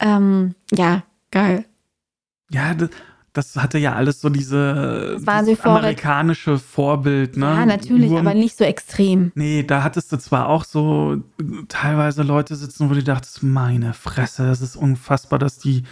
[0.00, 1.66] ähm, ja, geil.
[2.54, 2.90] Ja, das,
[3.32, 5.18] das hatte ja alles so diese
[5.62, 7.46] amerikanische Vorbild, ne?
[7.46, 9.32] Ja, natürlich, Nur- aber nicht so extrem.
[9.34, 13.92] Nee, da hattest du zwar auch so äh, teilweise Leute sitzen, wo du dachtest, meine
[13.92, 15.82] Fresse, das ist unfassbar, dass die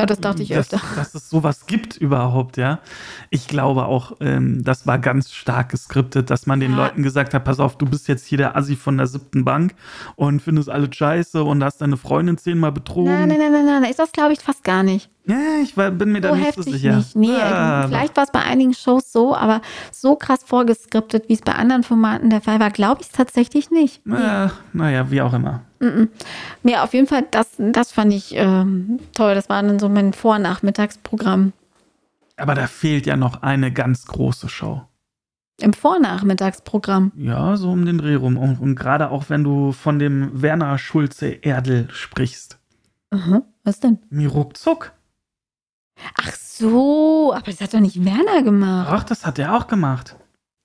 [0.00, 0.80] Ja, das dachte ich dass, öfter.
[0.96, 2.78] dass es sowas gibt überhaupt, ja.
[3.30, 6.76] Ich glaube auch, ähm, das war ganz stark geskriptet, dass man den Ja.
[6.84, 9.74] Leuten gesagt hat, pass auf, du bist jetzt hier der Assi von der siebten Bank
[10.14, 13.12] und findest alles scheiße und hast deine Freundin zehnmal betrogen.
[13.12, 15.10] Nein, nein, nein, nein, nein, ist das glaube ich fast gar nicht.
[15.26, 16.96] Ja, ich war, bin mir da So nicht so heftig sicher.
[16.96, 17.16] nicht.
[17.16, 19.60] Nee, Ah, vielleicht war es bei einigen Shows so, aber
[19.92, 23.70] so krass vorgeskriptet, wie es bei anderen Formaten der Fall war, glaube ich es tatsächlich
[23.70, 24.06] nicht.
[24.06, 24.14] Nee.
[24.16, 25.62] äh, naja, wie auch immer.
[26.64, 29.34] Ja, auf jeden Fall, das, das fand ich ähm, toll.
[29.34, 31.52] Das war dann so mein Vornachmittagsprogramm.
[32.36, 34.82] Aber da fehlt ja noch eine ganz große Show.
[35.60, 37.12] Im Vornachmittagsprogramm.
[37.16, 38.36] Ja, so um den Dreh rum.
[38.36, 42.58] Und, und gerade auch wenn du von dem Werner Schulze Erdel sprichst.
[43.10, 43.98] Aha, was denn?
[44.10, 44.92] Mir ruckzuck.
[46.20, 48.88] Ach so, aber das hat doch nicht Werner gemacht.
[48.90, 50.16] Ach, das hat er auch gemacht.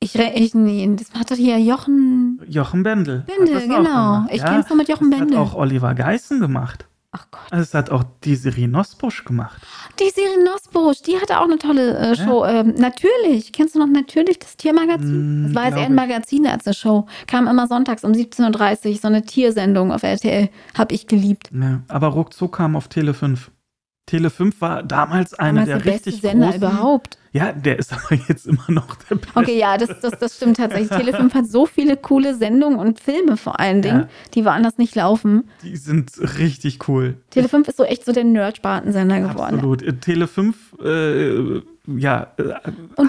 [0.04, 0.52] Ich, ich
[0.98, 3.24] das hat doch hier Jochen Jochen Bendel.
[3.26, 4.26] Bendel, genau.
[4.30, 5.38] Ich Ja, kenn's nur mit Jochen das Bendel.
[5.40, 6.86] hat auch Oliver Geißen gemacht.
[7.16, 7.42] Ach Gott.
[7.52, 9.62] Das hat auch die Serie Nosbusch gemacht.
[10.00, 12.44] Die Serie Nosbusch, die hatte auch eine tolle äh, Show.
[12.44, 13.52] Ähm, natürlich.
[13.52, 15.44] Kennst du noch natürlich das Tiermagazin?
[15.44, 17.06] Mm, das war jetzt eher ein Magazin als eine Show.
[17.28, 20.50] Kam immer sonntags um 17.30 Uhr, so eine Tiersendung auf RTL.
[20.76, 21.52] Hab ich geliebt.
[21.54, 23.52] Ja, aber ruckzuck kam auf Tele 5.
[24.08, 26.62] Tele 5 war damals einer Damals der der beste richtig Sender großen.
[26.62, 27.18] überhaupt.
[27.34, 29.38] Ja, der ist aber jetzt immer noch der beste.
[29.40, 30.92] Okay, ja, das, das, das stimmt tatsächlich.
[30.92, 34.10] Tele5 hat so viele coole Sendungen und Filme vor allen Dingen, Ja.
[34.36, 35.50] die woanders nicht laufen.
[35.64, 37.18] Die sind richtig cool.
[37.34, 39.56] Tele5 ist so echt so der Nerd-Spartensender geworden.
[39.56, 39.82] Absolut.
[39.82, 41.62] Äh, Tele 5, äh,
[41.98, 42.54] ja, äh,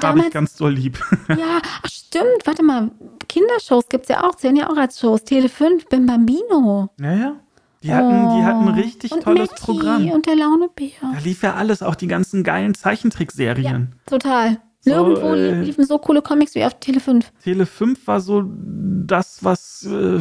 [0.02, 0.98] habe ich ganz doll lieb.
[1.28, 2.90] Ja, ach stimmt, warte mal.
[3.28, 5.22] Kindershows gibt's ja auch, zählen ja auch als Shows.
[5.22, 6.88] Tele5, Bim Bambino.
[7.00, 7.36] ja, ja.
[7.84, 8.08] Die hatten,
[8.38, 8.80] die hatten ein Oh.
[8.80, 10.08] richtig und tolles Matti Programm.
[10.10, 10.88] Und der Launebär.
[11.02, 13.94] Da lief ja alles, auch die ganzen geilen Ja, Zeichentrickserien.
[14.06, 14.58] total.
[14.80, 17.24] So, Nirgendwo äh, liefen so coole Comics wie auf Tele5.
[17.42, 20.18] Tele 5 war so das, was äh,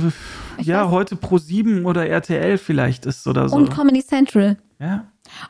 [0.61, 0.91] ja weiß.
[0.91, 3.55] heute Pro 7 oder RTL vielleicht ist oder so.
[3.55, 4.57] Und Comedy Central.
[4.79, 5.05] ja.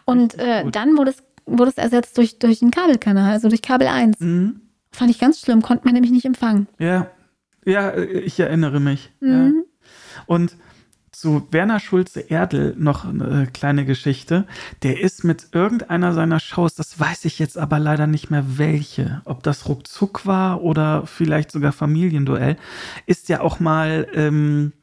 [0.06, 3.88] Und äh, dann wurde es, wurde es ersetzt durch, durch einen Kabelkanal, also durch Kabel
[3.88, 4.20] 1.
[4.20, 4.62] Mhm.
[4.92, 6.68] Fand ich ganz schlimm, konnte man nämlich nicht empfangen.
[6.80, 7.08] Ja.
[7.66, 9.12] Ja, äh, ich erinnere mich.
[9.20, 9.28] Ja.
[9.28, 9.64] Mhm.
[10.28, 10.56] Und
[11.24, 14.46] zu Werner Schulze Erdel noch eine kleine Geschichte.
[14.82, 19.22] Der ist mit irgendeiner seiner Shows, das weiß ich jetzt aber leider nicht mehr welche,
[19.24, 22.58] ob das Ruckzuck war oder vielleicht sogar Familienduell,
[23.06, 24.74] ist ja auch mal ähm,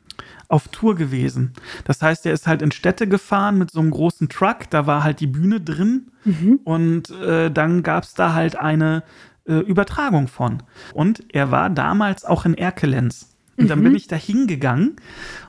[0.49, 1.53] auf Tour gewesen.
[1.85, 5.05] Das heißt, er ist halt in Städte gefahren mit so einem großen Truck, da war
[5.05, 6.11] halt die Bühne drin
[6.65, 9.03] und äh, dann gab es da halt eine
[9.45, 10.63] äh, Übertragung von.
[10.95, 13.31] Und er war damals auch in Erkelenz.
[13.61, 14.97] Und dann bin ich da hingegangen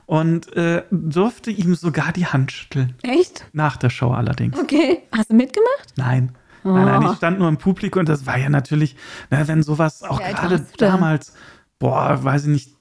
[0.06, 2.94] und äh, durfte ihm sogar die Hand schütteln.
[3.02, 3.46] Echt?
[3.52, 4.58] Nach der Show allerdings.
[4.58, 5.02] Okay.
[5.12, 5.94] Hast du mitgemacht?
[5.96, 6.32] Nein.
[6.64, 7.10] Nein, nein, Oh.
[7.10, 8.94] ich stand nur im Publikum und das war ja natürlich,
[9.30, 11.34] ne, wenn sowas auch gerade damals,
[11.80, 12.76] boah, weiß ich nicht,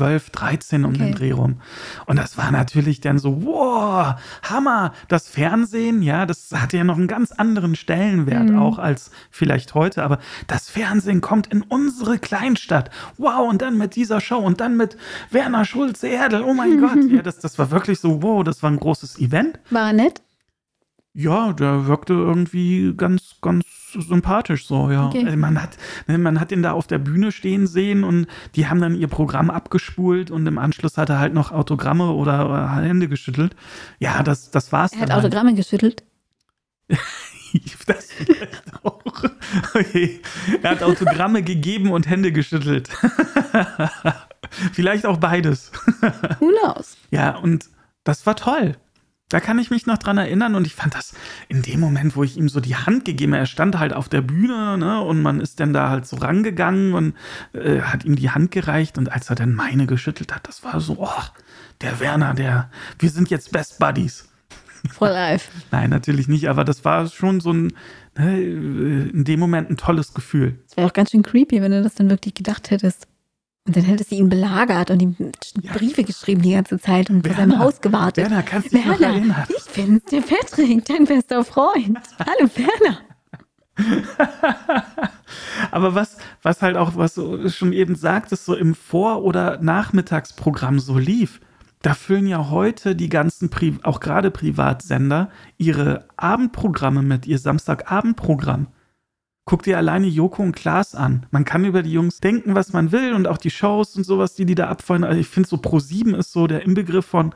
[0.00, 1.14] 12, 13 um den Okay.
[1.14, 1.60] Dreh rum.
[2.06, 6.96] Und das war natürlich dann so, wow, Hammer, das Fernsehen, ja, das hatte ja noch
[6.96, 8.58] einen ganz anderen Stellenwert Mhm.
[8.58, 12.88] auch als vielleicht heute, aber das Fernsehen kommt in unsere Kleinstadt.
[13.18, 14.96] Wow, und dann mit dieser Show und dann mit
[15.30, 18.78] Werner Schulze-Erdel, oh mein Gott, ja, das, das war wirklich so, wow, das war ein
[18.78, 19.58] großes Event.
[19.68, 20.22] War nett?
[21.12, 25.08] Ja, der wirkte irgendwie ganz, ganz sympathisch so, ja.
[25.08, 25.24] Okay.
[25.24, 28.68] Also Man hat, ne, man hat ihn da auf der Bühne stehen sehen und die
[28.68, 33.08] haben dann ihr Programm abgespult und im Anschluss hat er halt noch Autogramme oder, Hände
[33.08, 33.56] geschüttelt.
[33.98, 35.24] Ja, das, das war's Er hat halt.
[35.24, 36.04] Autogramme geschüttelt.
[37.86, 39.02] Das vielleicht auch.
[39.74, 40.20] Okay.
[40.62, 42.88] Er hat Autogramme gegeben und Hände geschüttelt.
[44.72, 45.72] vielleicht auch beides.
[46.38, 46.96] Who knows?
[47.10, 47.68] Ja, und
[48.04, 48.76] das war toll.
[49.30, 51.14] Da kann ich mich noch dran erinnern und ich fand das
[51.48, 54.08] in dem Moment, wo ich ihm so die Hand gegeben habe, er stand halt auf
[54.08, 57.14] der Bühne ne, und man ist dann da halt so rangegangen und
[57.52, 60.80] äh, hat ihm die Hand gereicht und als er dann meine geschüttelt hat, das war
[60.80, 61.22] so, oh,
[61.80, 64.28] der Werner, der, wir sind jetzt Best Buddies.
[64.90, 65.48] For life.
[65.70, 67.72] Nein, natürlich nicht, aber das war schon so ein,
[68.18, 70.58] ne, äh, in dem Moment ein tolles Gefühl.
[70.68, 73.06] Es wäre auch ganz schön creepy, wenn du das dann wirklich gedacht hättest.
[73.66, 75.16] Und dann hättest du ihn belagert und ihm
[75.74, 78.24] Briefe geschrieben die ganze Zeit und vor seinem Werner, Haus gewartet.
[78.24, 79.44] Werner, kannst du dich noch Werner, erinnern?
[79.48, 81.98] ich bin's, der Patrick, dein bester Freund.
[82.18, 83.00] Hallo Werner.
[85.70, 90.80] Aber was, was halt auch, was du schon eben sagtest, so im Vor- oder Nachmittagsprogramm
[90.80, 91.40] so lief,
[91.82, 98.66] da füllen ja heute die ganzen, Pri auch gerade Privatsender, ihre Abendprogramme mit, ihr Samstagabendprogramm.
[99.50, 101.26] Guck dir alleine Joko und Klaas an.
[101.32, 104.34] Man kann über die Jungs denken, was man will und auch die Shows und sowas,
[104.34, 105.02] die die da abfallen.
[105.02, 107.34] Also ich finde so Pro7 ist so der Inbegriff von,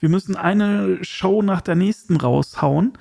[0.00, 2.94] wir müssen eine Show nach der nächsten raushauen,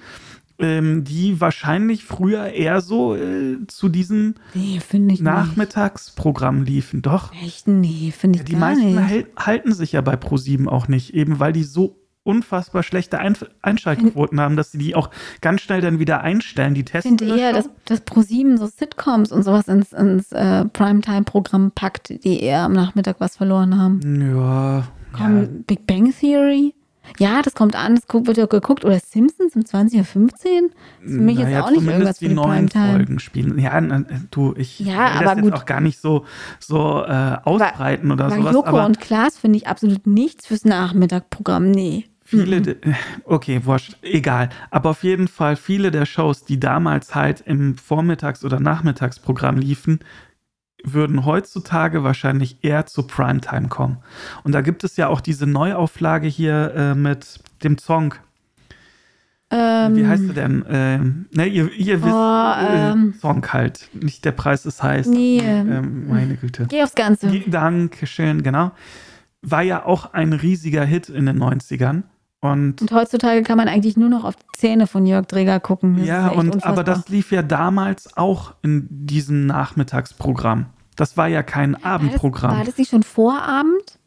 [0.60, 4.80] ähm, die wahrscheinlich früher eher so äh, zu diesen Nee,
[5.20, 7.02] Nachmittagsprogramm liefen.
[7.02, 7.32] Doch.
[7.32, 7.44] nicht.
[7.44, 7.68] Echt?
[7.68, 9.28] Nee, finde ich Ja, die meisten nicht.
[9.36, 14.40] halten sich ja bei Pro7 auch nicht, eben weil die so unfassbar schlechte Ein Einschaltquoten
[14.40, 15.10] haben, dass sie die auch
[15.42, 16.74] ganz schnell dann wieder einstellen.
[16.74, 20.66] Die Ich testen finde eher, dass, dass ProSieben so Sitcoms und sowas ins, ins äh,
[20.66, 24.00] Primetime-Programm packt, die eher am Nachmittag was verloren haben.
[24.36, 25.48] ja, Komm, ja.
[25.68, 26.74] Big Bang Theory?
[27.20, 28.86] Ja, das kommt an, das wird ja geguckt.
[28.86, 30.04] Oder Simpsons um 20.15 Uhr?
[31.02, 32.92] Für mich Naja, jetzt auch nicht irgendwas für die die neuen Primetime.
[32.94, 33.60] Folgen spielen.
[33.60, 33.82] Ja,
[34.32, 35.54] du, ich Ja, will aber das jetzt gut.
[35.54, 36.26] auch gar nicht so,
[36.60, 38.54] so äh, ausbreiten oder Bei sowas.
[38.54, 41.70] Joko aber und Klaas finde ich absolut nichts fürs Nachmittagprogramm.
[41.72, 42.06] Nee.
[42.42, 42.76] Viele, de-
[43.26, 44.50] okay, wurscht, egal.
[44.72, 50.00] Aber auf jeden Fall viele der Shows, die damals halt im Vormittags- oder Nachmittagsprogramm liefen,
[50.84, 53.98] würden heutzutage wahrscheinlich eher zu Primetime kommen.
[54.44, 58.16] Und da gibt es ja auch diese Neuauflage hier äh, mit dem Song.
[59.50, 60.66] Ähm, Wie heißt der denn?
[60.68, 63.14] Ähm, ne, ihr, ihr wisst, Oh, äh, ähm.
[63.22, 63.88] Song halt.
[63.94, 65.08] Nicht der Preis ist heiß.
[65.08, 66.66] Nee, Ähm, meine Güte.
[66.70, 67.28] Geh aufs Ganze.
[67.48, 68.72] Dankeschön, genau.
[69.44, 72.04] War ja auch ein riesiger Hit in den 90ern.
[72.44, 75.96] Und Und heutzutage kann man eigentlich nur noch auf die Zähne von Jörg Dreger gucken.
[76.00, 76.72] Das ja, ist und unfassbar.
[76.74, 80.66] aber das lief ja damals auch in diesem Nachmittagsprogramm.
[80.98, 82.58] Das war ja kein war das, Abendprogramm.
[82.58, 83.98] war das nicht schon Vorabend?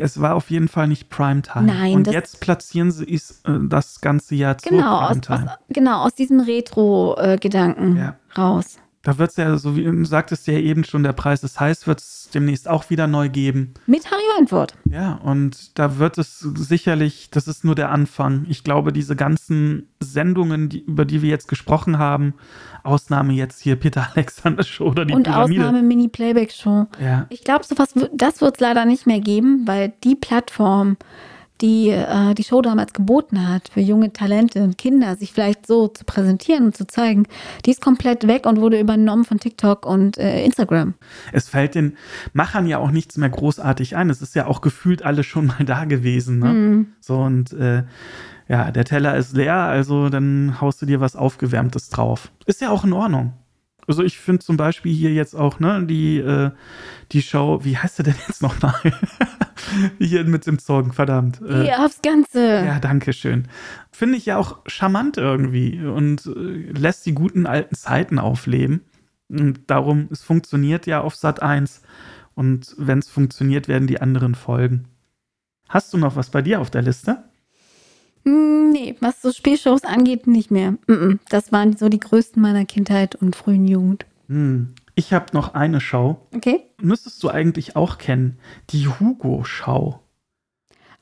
[0.00, 1.66] Es war auf jeden Fall nicht Primetime.
[1.66, 5.20] Nein, und das- jetzt platzieren sie es, äh, das ganze Jahr zur Genau, aus, aus,
[5.20, 5.50] Primetime.
[5.68, 8.14] genau, aus diesem Retro-Gedanken Ja.
[8.38, 8.78] raus.
[9.02, 11.86] Da wird es ja, so wie du sagtest ja eben schon, der Preis ist heiß,
[11.86, 13.72] wird es demnächst auch wieder neu geben.
[13.86, 14.74] Mit Harry Weinfurt.
[14.84, 18.44] Ja, und da wird es sicherlich, das ist nur der Anfang.
[18.50, 22.34] Ich glaube, diese ganzen Sendungen, die, über die wir jetzt gesprochen haben,
[22.82, 25.62] Ausnahme jetzt hier Peter Alexander Show oder die und Pyramide.
[25.62, 26.86] Ausnahme Mini-Playback-Show.
[27.02, 30.98] Ja, Ich glaube, sowas, das wird es leider nicht mehr geben, weil die Plattform,
[31.60, 35.88] die äh, die Show damals geboten hat, für junge Talente und Kinder, sich vielleicht so
[35.88, 37.26] zu präsentieren und zu zeigen,
[37.64, 40.94] die ist komplett weg und wurde übernommen von TikTok und äh, Instagram.
[41.32, 41.96] es fällt den
[42.32, 44.10] Machern ja auch nichts mehr großartig ein.
[44.10, 46.38] Es ist ja auch gefühlt alles schon mal da gewesen.
[46.38, 46.52] Ne?
[46.52, 46.86] Mhm.
[47.00, 47.84] So und äh,
[48.48, 52.32] ja, der Teller ist leer, also dann haust du dir was Aufgewärmtes drauf.
[52.46, 53.32] Ist ja auch in Ordnung.
[53.90, 56.52] Also ich finde zum Beispiel hier jetzt auch, ne, die, äh,
[57.10, 58.72] die Show, wie heißt sie denn jetzt nochmal?
[59.98, 61.40] hier mit dem Song, verdammt.
[61.42, 62.62] Äh, aufs Ganze.
[62.64, 63.48] ja, danke schön.
[63.90, 68.82] Finde ich ja auch charmant irgendwie und äh, lässt die guten alten Zeiten aufleben.
[69.28, 71.82] Und darum, es funktioniert ja auf Sat 1.
[72.36, 74.84] Und wenn es funktioniert, werden die anderen folgen.
[75.68, 77.24] Hast du noch was bei dir auf der Liste?
[78.24, 80.74] Hm, nee, was so Spielshows angeht, nicht mehr.
[81.28, 84.06] Das waren so die größten meiner Kindheit und frühen Jugend.
[84.28, 84.74] Hm.
[84.94, 86.18] Ich habe noch eine Show.
[86.34, 86.62] Okay.
[86.82, 88.38] Müsstest du eigentlich auch kennen.
[88.70, 90.00] Die Hugo-Schau.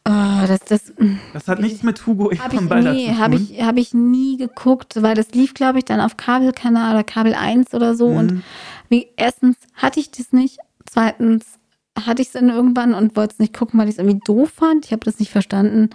[0.08, 0.92] Oh, das, das
[1.34, 3.18] Das hat nichts mit Hugo habe ich, Ehrenbalder nee, zu tun.
[3.20, 7.04] hab ich, hab ich nie geguckt, weil das lief, glaube ich, dann auf Kabelkanal oder
[7.04, 8.06] Kabel 1 oder so.
[8.06, 8.42] Und Mhm.
[8.88, 10.58] wie, erstens hatte ich das nicht.
[10.86, 11.44] Zweitens
[11.98, 14.50] hatte ich es dann irgendwann und wollte es nicht gucken, weil ich es irgendwie doof
[14.50, 14.86] fand.
[14.86, 15.90] Ich habe das nicht verstanden.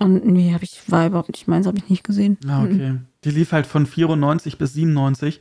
[0.00, 2.38] Und nee, habe ich, war überhaupt nicht meins, habe ich nicht gesehen.
[2.48, 2.96] Ah, okay.
[3.22, 5.40] Die lief halt von 94 bis 97.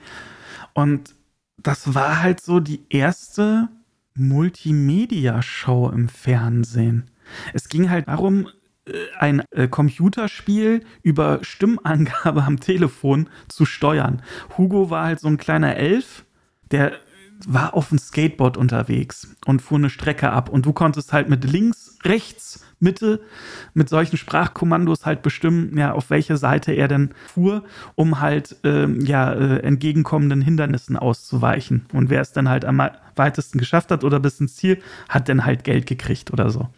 [0.73, 1.15] Und
[1.57, 3.69] das war halt so die erste
[4.15, 7.09] Multimedia-Show im Fernsehen.
[7.53, 8.49] Es ging halt darum,
[8.85, 14.21] äh, ein äh, Computerspiel über Stimmangabe am Telefon zu steuern.
[14.57, 16.25] Hugo war halt so ein kleiner Elf,
[16.71, 16.91] der
[17.47, 20.49] war auf dem Skateboard unterwegs und fuhr eine Strecke ab.
[20.49, 23.21] Und du konntest halt mit links, rechts, Mitte
[23.73, 27.63] mit solchen Sprachkommandos halt bestimmen, ja, auf welche Seite er denn fuhr,
[27.95, 31.85] um halt ähm, ja, äh, entgegenkommenden Hindernissen auszuweichen.
[31.93, 32.81] Und wer es dann halt am
[33.15, 36.69] weitesten geschafft hat oder bis ins Ziel, hat dann halt Geld gekriegt oder so.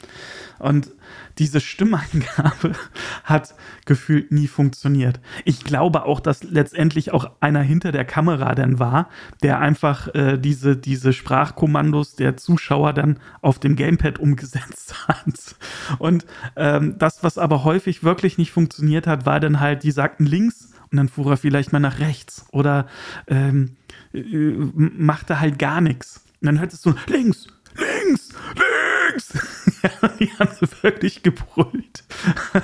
[0.59, 0.91] Und
[1.37, 2.73] diese Stimmangabe
[3.23, 3.55] hat
[3.85, 5.19] gefühlt nie funktioniert.
[5.45, 9.09] Ich glaube auch, dass letztendlich auch einer hinter der Kamera dann war,
[9.43, 15.55] der einfach äh, diese, diese Sprachkommandos der Zuschauer dann auf dem Gamepad umgesetzt hat.
[15.99, 16.25] Und
[16.55, 20.71] ähm, das, was aber häufig wirklich nicht funktioniert hat, war dann halt, die sagten links
[20.91, 22.87] und dann fuhr er vielleicht mal nach rechts oder
[23.27, 23.77] ähm,
[24.13, 26.23] äh, machte halt gar nichts.
[26.41, 29.60] Und dann hörtest du links, links, links.
[30.19, 32.03] die haben wirklich gebrüllt.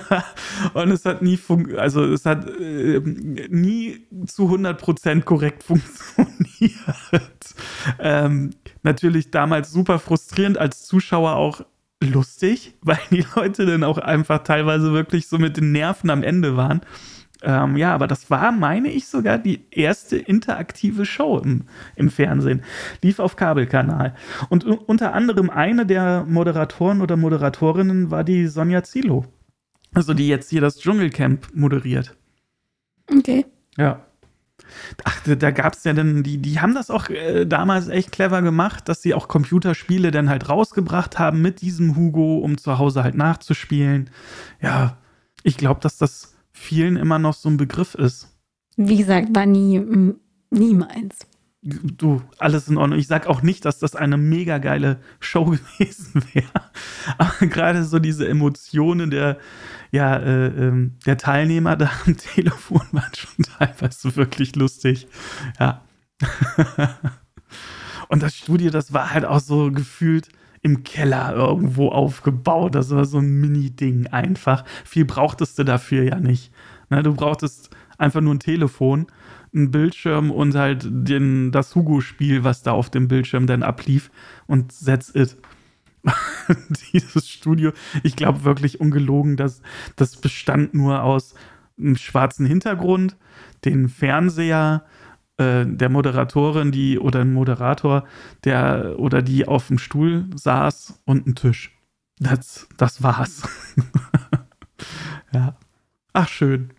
[0.73, 1.39] Und es hat nie,
[1.77, 2.99] also es hat äh,
[3.49, 7.55] nie zu 100% korrekt funktioniert.
[7.99, 8.51] Ähm,
[8.83, 11.61] natürlich damals super frustrierend als Zuschauer auch
[12.01, 16.55] lustig, weil die Leute dann auch einfach teilweise wirklich so mit den Nerven am Ende
[16.55, 16.81] waren.
[17.47, 21.63] Ähm, ja, aber das war, meine ich, sogar die erste interaktive Show im,
[21.95, 22.61] im Fernsehen.
[23.01, 24.15] Lief auf Kabelkanal.
[24.49, 29.23] Und unter anderem eine der Moderatoren oder Moderatorinnen war die Sonja Zilo.
[29.93, 32.17] Also die jetzt hier das Dschungelcamp moderiert.
[33.09, 33.45] Okay.
[33.77, 34.03] Ja.
[35.05, 38.11] Ach, da, da gab es ja dann, die, die haben das auch äh, damals echt
[38.11, 42.77] clever gemacht, dass sie auch Computerspiele dann halt rausgebracht haben mit diesem Hugo, um zu
[42.77, 44.09] Hause halt nachzuspielen.
[44.61, 44.97] Ja,
[45.43, 48.27] ich glaube, dass das vielen immer noch so ein Begriff ist.
[48.75, 49.79] Wie gesagt, war nie,
[50.49, 51.27] nie meins.
[51.61, 52.99] Du, alles in Ordnung.
[52.99, 55.45] Ich sag auch nicht, dass das eine mega geile Show
[55.77, 56.71] gewesen wäre.
[57.17, 59.37] Aber gerade so diese Emotionen der,
[59.91, 65.07] ja, äh, ähm, der Teilnehmer da am Telefon waren schon teilweise wirklich lustig.
[65.59, 65.83] Ja.
[68.09, 70.29] Und das Studio, das war halt auch so gefühlt
[70.61, 72.75] im Keller irgendwo aufgebaut.
[72.75, 74.65] Das war so ein Mini-Ding einfach.
[74.85, 76.51] Viel brauchtest du dafür ja nicht.
[76.89, 79.07] Ne, du brauchtest einfach nur ein Telefon,
[79.53, 84.11] einen Bildschirm und halt den, das Hugo-Spiel, was da auf dem Bildschirm dann ablief
[84.45, 85.37] und that's it.
[86.93, 87.71] Dieses Studio,
[88.03, 89.61] ich glaube wirklich ungelogen, dass
[89.95, 91.35] das bestand nur aus
[91.77, 93.17] einem schwarzen Hintergrund,
[93.65, 94.85] den Fernseher,
[95.37, 98.05] äh, der Moderatorin, die oder ein Moderator,
[98.43, 101.71] der oder die auf dem Stuhl saß und ein Tisch.
[102.19, 103.47] Das, das war's.
[105.33, 105.55] ja.
[106.13, 106.71] Ach, schön.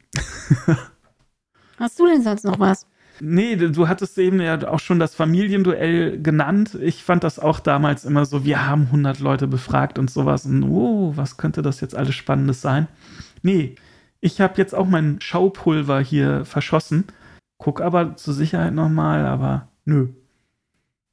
[1.78, 2.86] Hast du denn sonst noch was?
[3.20, 6.76] Nee, du hattest eben ja auch schon das Familienduell genannt.
[6.80, 10.46] Ich fand das auch damals immer so, wir haben 100 Leute befragt und sowas.
[10.46, 12.86] Und oh, was könnte das jetzt alles Spannendes sein?
[13.42, 13.74] Nee,
[14.20, 17.04] ich habe jetzt auch mein Schaupulver hier verschossen.
[17.58, 20.08] Guck aber zur Sicherheit nochmal, aber nö.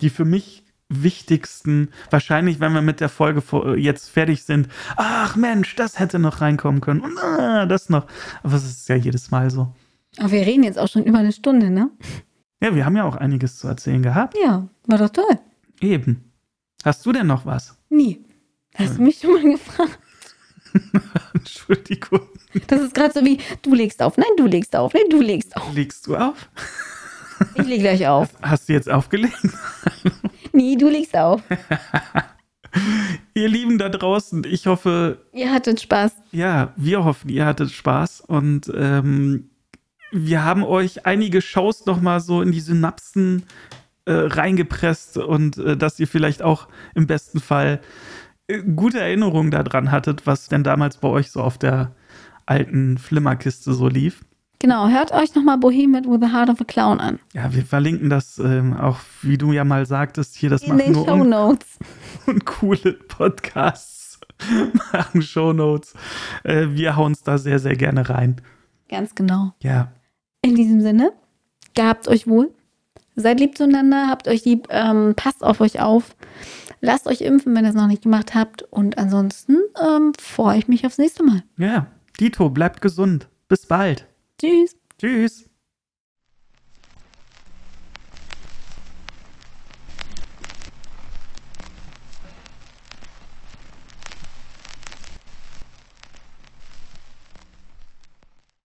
[0.02, 5.36] Die für mich wichtigsten, wahrscheinlich, wenn wir mit der Folge vor- jetzt fertig sind, ach
[5.36, 8.06] Mensch, das hätte noch reinkommen können und ah, das noch.
[8.44, 9.74] Aber es ist ja jedes Mal so.
[10.18, 11.90] Aber wir reden jetzt auch schon über eine Stunde, ne?
[12.62, 14.36] Ja, wir haben ja auch einiges zu erzählen gehabt.
[14.42, 15.40] Ja, war doch toll.
[15.82, 16.32] Eben.
[16.84, 17.76] Hast du denn noch was?
[17.90, 18.24] Nie.
[18.76, 20.00] Hast du mich schon mal gefragt?
[21.34, 22.22] Entschuldigung.
[22.68, 25.56] Das ist gerade so wie, du legst auf, nein, du legst auf, nein, du legst
[25.56, 25.74] auf.
[25.74, 26.50] Legst du auf?
[27.56, 28.30] Ich leg gleich auf.
[28.42, 29.38] Hast du jetzt aufgelegt?
[30.54, 31.42] Nie, du legst auf.
[33.34, 36.12] Ihr Lieben da draußen, ich hoffe, Ihr hattet Spaß.
[36.32, 39.50] ja, wir hoffen, ihr hattet Spaß und ähm,
[40.12, 43.44] wir haben euch einige Shows noch mal so in die Synapsen
[44.06, 47.82] äh, reingepresst und äh, dass ihr vielleicht auch im besten Fall
[48.76, 51.92] gute Erinnerungen daran hattet, was denn damals bei euch so auf der
[52.46, 54.24] alten Flimmerkiste so lief.
[54.60, 57.20] Genau, hört euch nochmal Bohemian with the Heart of a Clown an.
[57.34, 60.80] Ja, wir verlinken das ähm, auch, wie du ja mal sagtest, hier, das In machen
[60.80, 61.78] den nur Show un Notes.
[62.26, 64.20] uncoole Podcasts,
[64.94, 65.94] machen Shownotes.
[66.44, 68.42] Äh, wir hauen es da sehr, sehr gerne rein.
[68.90, 69.54] Ganz genau.
[69.62, 69.92] Ja,
[70.42, 71.12] In diesem Sinne,
[71.74, 72.52] gehabt euch wohl,
[73.18, 76.16] Seid lieb zueinander, habt euch lieb, ähm, passt auf euch auf.
[76.82, 78.64] Lasst euch impfen, wenn ihr es noch nicht gemacht habt.
[78.64, 81.44] Und ansonsten ähm, freue ich mich aufs nächste Mal.
[81.58, 81.88] Ja,
[82.20, 83.28] Dito, bleibt gesund.
[83.48, 84.08] Bis bald.
[84.40, 84.76] Tschüss.
[85.00, 85.45] Tschüss.